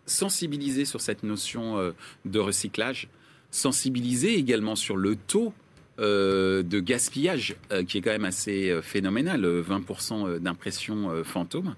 sensibilisé 0.06 0.86
sur 0.86 1.02
cette 1.02 1.24
notion 1.24 1.94
de 2.26 2.40
recyclage, 2.40 3.10
sensibilisé 3.52 4.36
également 4.38 4.76
sur 4.76 4.98
le 4.98 5.16
taux 5.16 5.54
de 6.00 6.80
gaspillage 6.80 7.56
qui 7.88 8.00
est 8.00 8.02
quand 8.02 8.12
même 8.12 8.26
assez 8.26 8.80
phénoménal, 8.82 9.46
20% 9.46 10.40
d'impression 10.40 11.24
fantôme. 11.24 11.76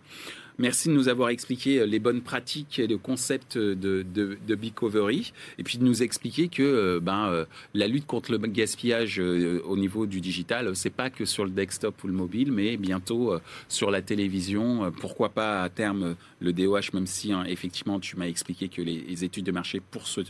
Merci 0.57 0.87
de 0.87 0.93
nous 0.93 1.09
avoir 1.09 1.29
expliqué 1.29 1.79
euh, 1.79 1.85
les 1.85 1.99
bonnes 1.99 2.21
pratiques 2.21 2.79
et 2.79 2.87
le 2.87 2.97
concept 2.97 3.57
de, 3.57 3.73
de, 3.75 4.37
de 4.47 4.55
Bicovery, 4.55 5.33
et 5.57 5.63
puis 5.63 5.77
de 5.77 5.83
nous 5.83 6.01
expliquer 6.01 6.47
que 6.47 6.63
euh, 6.63 6.99
ben, 7.01 7.27
euh, 7.27 7.45
la 7.73 7.87
lutte 7.87 8.05
contre 8.05 8.31
le 8.31 8.37
gaspillage 8.37 9.19
au 9.19 9.77
niveau 9.77 10.05
du 10.05 10.21
digital, 10.21 10.75
c'est 10.75 10.89
pas 10.89 11.09
que 11.09 11.25
sur 11.25 11.43
le 11.43 11.51
desktop 11.51 12.03
ou 12.03 12.07
le 12.07 12.13
mobile, 12.13 12.51
mais 12.51 12.77
bientôt 12.77 13.33
sur 13.67 13.91
la 13.91 14.01
télévision. 14.01 14.91
Pourquoi 14.99 15.29
pas 15.29 15.63
à 15.63 15.69
terme 15.69 16.15
le 16.39 16.53
DOH, 16.53 16.93
même 16.93 17.07
si 17.07 17.33
hein, 17.33 17.43
effectivement 17.47 17.99
tu 17.99 18.15
m'as 18.17 18.27
expliqué 18.27 18.69
que 18.69 18.81
les, 18.81 19.23
études 19.23 19.45
de 19.45 19.51
marché 19.51 19.79
pour 19.79 20.07
ce 20.07 20.21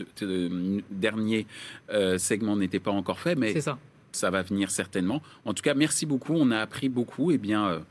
dernier 0.90 1.46
segment 2.16 2.56
n'étaient 2.56 2.80
pas 2.80 2.90
encore 2.90 3.18
faites, 3.18 3.38
mais 3.38 3.60
ça. 3.60 3.78
Ça 4.16 4.30
va 4.30 4.42
venir 4.42 4.70
certainement. 4.70 5.22
En 5.44 5.54
tout 5.54 5.62
cas, 5.62 5.74
merci 5.74 6.06
beaucoup. 6.06 6.34
On 6.34 6.50
a 6.50 6.58
appris 6.58 6.88
beaucoup. 6.88 7.30
Eh 7.30 7.38
bien 7.38 7.82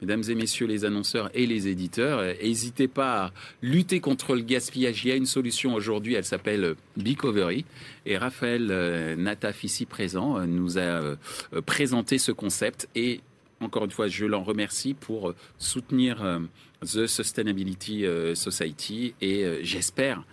mesdames 0.00 0.22
et 0.28 0.34
messieurs 0.34 0.66
les 0.66 0.84
annonceurs 0.84 1.30
et 1.34 1.46
les 1.46 1.68
éditeurs, 1.68 2.22
n'hésitez 2.22 2.88
pas 2.88 3.24
à 3.24 3.32
lutter 3.62 4.00
contre 4.00 4.34
le 4.34 4.42
gaspillage. 4.42 5.04
Il 5.04 5.08
y 5.08 5.12
a 5.12 5.16
une 5.16 5.26
solution 5.26 5.74
aujourd'hui, 5.74 6.14
elle 6.14 6.24
s'appelle 6.24 6.74
Bicovery. 6.96 7.64
Et 8.06 8.18
Raphaël 8.18 8.68
euh, 8.70 9.16
Nataf, 9.16 9.64
ici 9.64 9.86
présent, 9.86 10.38
euh, 10.38 10.46
nous 10.46 10.78
a 10.78 10.80
euh, 10.80 11.16
présenté 11.64 12.18
ce 12.18 12.32
concept. 12.32 12.88
Et 12.94 13.20
encore 13.60 13.84
une 13.84 13.90
fois, 13.90 14.08
je 14.08 14.26
l'en 14.26 14.42
remercie 14.42 14.94
pour 14.94 15.34
soutenir 15.56 16.40
The 16.80 17.06
Sustainability 17.06 18.04
Society. 18.34 19.14
Et 19.20 19.60
j'espère 19.62 20.24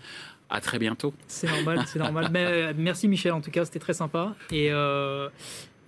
à 0.50 0.62
très 0.62 0.80
bientôt. 0.80 1.14
C'est 1.28 1.48
normal, 1.48 1.84
c'est 1.88 2.00
normal. 2.00 2.30
Mais, 2.32 2.74
merci 2.74 3.08
Michel, 3.08 3.34
en 3.34 3.42
tout 3.42 3.52
cas, 3.52 3.66
c'était 3.66 3.80
très 3.80 3.94
sympa. 3.94 4.36
Et 4.52 4.72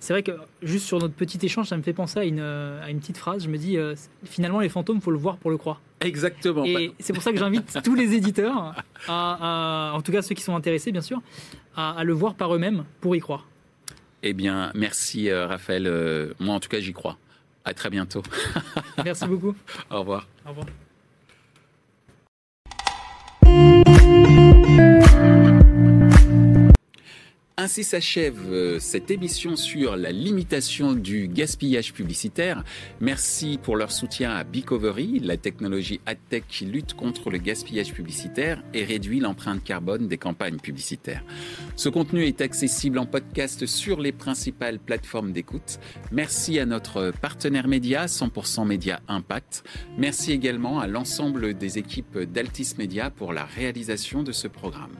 c'est 0.01 0.13
vrai 0.13 0.23
que 0.23 0.31
juste 0.63 0.87
sur 0.87 0.97
notre 0.97 1.13
petit 1.13 1.37
échange, 1.45 1.67
ça 1.67 1.77
me 1.77 1.83
fait 1.83 1.93
penser 1.93 2.19
à 2.19 2.23
une, 2.25 2.39
à 2.39 2.89
une 2.89 2.99
petite 2.99 3.17
phrase. 3.17 3.43
Je 3.43 3.49
me 3.49 3.57
dis, 3.57 3.77
euh, 3.77 3.93
finalement, 4.25 4.59
les 4.59 4.67
fantômes, 4.67 4.99
faut 4.99 5.11
le 5.11 5.17
voir 5.17 5.37
pour 5.37 5.51
le 5.51 5.57
croire. 5.57 5.79
Exactement. 6.01 6.65
Et 6.65 6.91
c'est 6.99 7.13
pour 7.13 7.21
ça 7.21 7.31
que 7.31 7.37
j'invite 7.37 7.79
tous 7.83 7.93
les 7.93 8.15
éditeurs, 8.15 8.73
à, 9.07 9.91
en 9.93 10.01
tout 10.01 10.11
cas 10.11 10.23
ceux 10.23 10.33
qui 10.33 10.41
sont 10.41 10.55
intéressés, 10.55 10.91
bien 10.91 11.01
sûr, 11.01 11.21
à, 11.75 12.03
le 12.03 12.13
voir 12.13 12.33
par 12.33 12.53
eux-mêmes 12.55 12.83
pour 12.99 13.15
y 13.15 13.19
croire. 13.19 13.47
Eh 14.23 14.33
bien, 14.33 14.71
merci 14.73 15.29
euh, 15.29 15.45
Raphaël. 15.45 15.85
Euh, 15.85 16.33
moi, 16.39 16.55
en 16.55 16.59
tout 16.59 16.69
cas, 16.69 16.79
j'y 16.79 16.93
crois. 16.93 17.19
À 17.63 17.75
très 17.75 17.91
bientôt. 17.91 18.23
merci 19.05 19.27
beaucoup. 19.27 19.53
Au 19.91 19.99
revoir. 19.99 20.27
Au 20.47 20.49
revoir. 20.49 20.65
Ainsi 27.61 27.83
s'achève 27.83 28.51
euh, 28.51 28.79
cette 28.79 29.11
émission 29.11 29.55
sur 29.55 29.95
la 29.95 30.11
limitation 30.11 30.93
du 30.93 31.27
gaspillage 31.27 31.93
publicitaire. 31.93 32.63
Merci 32.99 33.59
pour 33.61 33.75
leur 33.75 33.91
soutien 33.91 34.31
à 34.31 34.43
Bicovery, 34.43 35.19
la 35.19 35.37
technologie 35.37 36.01
AdTech 36.07 36.47
qui 36.47 36.65
lutte 36.65 36.95
contre 36.95 37.29
le 37.29 37.37
gaspillage 37.37 37.93
publicitaire 37.93 38.63
et 38.73 38.83
réduit 38.83 39.19
l'empreinte 39.19 39.63
carbone 39.63 40.07
des 40.07 40.17
campagnes 40.17 40.57
publicitaires. 40.57 41.23
Ce 41.75 41.87
contenu 41.87 42.23
est 42.25 42.41
accessible 42.41 42.97
en 42.97 43.05
podcast 43.05 43.67
sur 43.67 44.01
les 44.01 44.11
principales 44.11 44.79
plateformes 44.79 45.31
d'écoute. 45.31 45.77
Merci 46.11 46.57
à 46.57 46.65
notre 46.65 47.11
partenaire 47.21 47.67
média 47.67 48.07
100% 48.07 48.65
Média 48.65 49.01
Impact. 49.07 49.63
Merci 49.99 50.31
également 50.31 50.79
à 50.79 50.87
l'ensemble 50.87 51.53
des 51.53 51.77
équipes 51.77 52.17
d'Altis 52.17 52.73
Media 52.79 53.11
pour 53.11 53.33
la 53.33 53.45
réalisation 53.45 54.23
de 54.23 54.31
ce 54.31 54.47
programme. 54.47 54.97